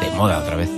de 0.02 0.18
moda 0.18 0.40
otra 0.40 0.56
vez. 0.56 0.70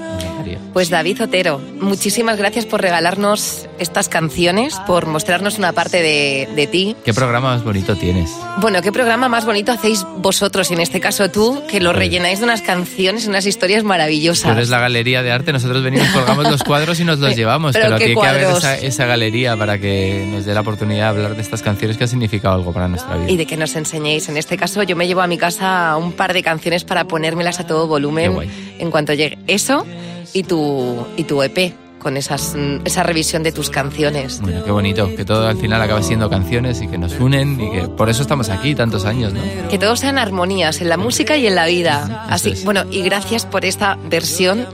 Pues 0.74 0.90
David 0.90 1.24
Otero, 1.24 1.60
muchísimas 1.82 2.38
gracias 2.38 2.66
por 2.66 2.82
regalarnos 2.82 3.68
estas 3.80 4.08
canciones, 4.08 4.80
por 4.86 5.08
mostrarnos 5.08 5.58
una 5.58 5.74
parte 5.74 6.02
de, 6.02 6.48
de 6.56 6.68
ti. 6.68 6.96
¿Qué 7.04 7.14
programa 7.14 7.56
más 7.56 7.64
bonito 7.64 7.96
tienes? 7.96 8.30
Bueno, 8.62 8.82
¿qué 8.82 8.92
programa 8.92 9.30
más 9.30 9.46
bonito 9.46 9.72
hacéis 9.72 10.06
vosotros, 10.18 10.70
y 10.70 10.76
en 10.76 10.82
este 10.82 11.00
caso 11.00 11.30
tú, 11.32 11.62
que 11.68 11.80
lo 11.80 11.92
rellenáis 11.92 12.40
de 12.40 12.46
unas 12.46 12.62
canciones, 12.62 13.28
unas 13.28 13.46
historias 13.46 13.82
Tú 13.82 13.88
maravillosas? 13.88 14.52
eres 14.56 14.70
la 14.70 14.80
galería 14.80 15.24
de 15.24 15.32
arte, 15.32 15.52
nosotros 15.52 15.84
venimos, 15.84 16.08
colgamos 16.10 16.50
los 16.50 16.64
cuadros 16.64 17.00
y 17.00 17.04
nos 17.04 17.20
los 17.20 17.36
llevamos, 17.36 17.74
Pero 17.74 17.86
pero, 17.86 17.98
¿qué 17.98 18.04
aquí 18.04 18.14
hay 18.14 18.22
que 18.22 18.28
haber 18.28 18.58
esa, 18.58 18.78
esa 18.78 19.06
galería 19.06 19.58
para 19.58 19.80
que 19.80 20.28
nos 20.30 20.46
dé 20.46 20.54
la 20.54 20.62
oportunidad 20.62 21.14
de 21.14 21.22
hablar 21.22 21.36
de 21.36 21.42
estas 21.42 21.62
canciones 21.62 21.98
que 21.98 22.04
han 22.04 22.10
significado 22.10 22.54
algo 22.56 22.74
para 22.74 22.88
nuestra 22.88 23.16
vida. 23.16 23.32
Y 23.32 23.38
de 23.38 23.46
que 23.46 23.58
nos 23.58 23.76
enseñéis. 23.76 24.30
En 24.30 24.38
este 24.38 24.58
caso, 24.58 24.84
yo 24.84 24.96
me 24.96 25.08
llevo 25.08 25.22
a 25.22 25.28
mi 25.28 25.38
casa 25.38 25.96
un 25.98 26.14
par 26.14 26.34
de 26.34 26.44
canciones 26.44 26.84
para 26.84 27.06
ponérmelas 27.06 27.60
a 27.60 27.66
todo 27.66 27.88
volumen 27.88 28.38
en 28.78 28.92
cuanto 28.92 29.14
llegue. 29.14 29.40
Eso 29.48 29.86
y 30.34 30.44
tu, 30.44 31.06
y 31.18 31.24
tu 31.24 31.42
EP, 31.44 31.74
con 32.00 32.18
esas, 32.18 32.56
esa 32.86 33.04
revisión 33.04 33.44
de 33.44 33.52
tus 33.52 33.70
canciones. 33.70 34.42
Bueno, 34.42 34.64
qué 34.64 34.72
bonito, 34.72 35.14
que 35.16 35.26
todo 35.26 35.48
al 35.48 35.58
final 35.58 35.82
acaba 35.82 36.02
siendo 36.02 36.30
canciones 36.30 36.82
y 36.82 36.88
que 36.88 36.98
nos 36.98 37.20
unen 37.20 37.60
y 37.60 37.72
que 37.72 37.88
por 37.90 38.10
eso 38.10 38.22
estamos 38.22 38.50
aquí 38.50 38.74
tantos 38.74 39.06
años, 39.06 39.34
¿no? 39.34 39.42
Que 39.70 39.78
todos 39.78 40.00
sean 40.00 40.18
armonías 40.18 40.82
en 40.82 40.90
la 40.90 40.98
música 40.98 41.38
y 41.38 41.46
en 41.46 41.56
la 41.56 41.68
vida. 41.68 42.26
Así, 42.30 42.52
es. 42.52 42.66
bueno, 42.66 42.86
y 42.90 43.02
gracias 43.02 43.46
por 43.46 43.66
esta 43.66 43.98
versión 44.10 44.66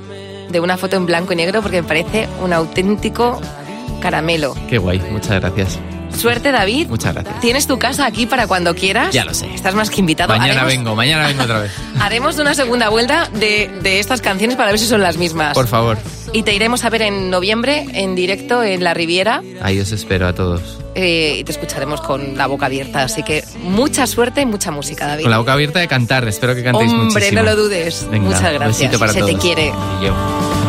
de 0.49 0.59
una 0.59 0.77
foto 0.77 0.95
en 0.95 1.05
blanco 1.05 1.33
y 1.33 1.35
negro 1.35 1.61
porque 1.61 1.81
me 1.81 1.87
parece 1.87 2.29
un 2.41 2.53
auténtico 2.53 3.41
caramelo. 4.01 4.55
Qué 4.69 4.77
guay, 4.77 5.01
muchas 5.11 5.41
gracias. 5.41 5.79
Suerte, 6.17 6.51
David. 6.51 6.87
Muchas 6.87 7.13
gracias. 7.13 7.39
Tienes 7.41 7.67
tu 7.67 7.77
casa 7.79 8.05
aquí 8.05 8.25
para 8.25 8.47
cuando 8.47 8.73
quieras. 8.75 9.13
Ya 9.13 9.25
lo 9.25 9.33
sé. 9.33 9.53
Estás 9.53 9.75
más 9.75 9.89
que 9.89 9.99
invitado. 9.99 10.29
Mañana 10.35 10.61
Haremos- 10.61 10.67
vengo, 10.67 10.95
mañana 10.95 11.27
vengo 11.27 11.43
otra 11.43 11.59
vez. 11.59 11.71
Haremos 11.99 12.37
una 12.39 12.53
segunda 12.53 12.89
vuelta 12.89 13.29
de, 13.33 13.69
de 13.81 13.99
estas 13.99 14.21
canciones 14.21 14.55
para 14.55 14.69
ver 14.71 14.79
si 14.79 14.85
son 14.87 15.01
las 15.01 15.17
mismas. 15.17 15.53
Por 15.53 15.67
favor, 15.67 15.97
Y 16.33 16.43
te 16.43 16.53
iremos 16.53 16.83
a 16.85 16.89
ver 16.89 17.03
en 17.03 17.29
noviembre 17.29 17.85
en 17.93 18.15
directo 18.15 18.63
en 18.63 18.83
la 18.83 18.93
Riviera 18.93 19.41
ahí 19.61 19.79
os 19.79 19.91
espero 19.91 20.27
a 20.27 20.33
todos. 20.33 20.79
eh, 20.95 21.37
y 21.39 21.43
te 21.43 21.51
escucharemos 21.51 22.01
con 22.01 22.37
la 22.37 22.47
boca 22.47 22.65
abierta. 22.65 23.03
Así 23.03 23.23
que 23.23 23.43
mucha 23.61 24.07
suerte 24.07 24.41
y 24.41 24.45
mucha 24.45 24.71
música, 24.71 25.07
David. 25.07 25.23
Con 25.23 25.31
la 25.31 25.37
boca 25.37 25.53
abierta 25.53 25.79
de 25.79 25.87
cantar, 25.87 26.27
espero 26.27 26.55
que 26.55 26.63
cantéis 26.63 26.91
Hombre, 26.91 27.05
muchísimo. 27.13 27.39
no 27.41 27.45
lo 27.45 27.55
dudes. 27.55 28.07
Venga, 28.09 28.25
Muchas 28.29 28.53
gracias. 28.53 28.97
para 28.97 29.13
Se 29.13 29.19
todos. 29.19 29.31
te 29.31 29.37
quiere. 29.37 29.67
Y 30.01 30.05
yo. 30.05 30.64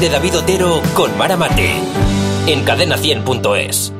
De 0.00 0.08
David 0.08 0.38
Otero 0.38 0.80
con 0.94 1.16
Mara 1.18 1.36
Mate. 1.36 1.74
En 2.46 2.64
cadena100.es. 2.64 3.97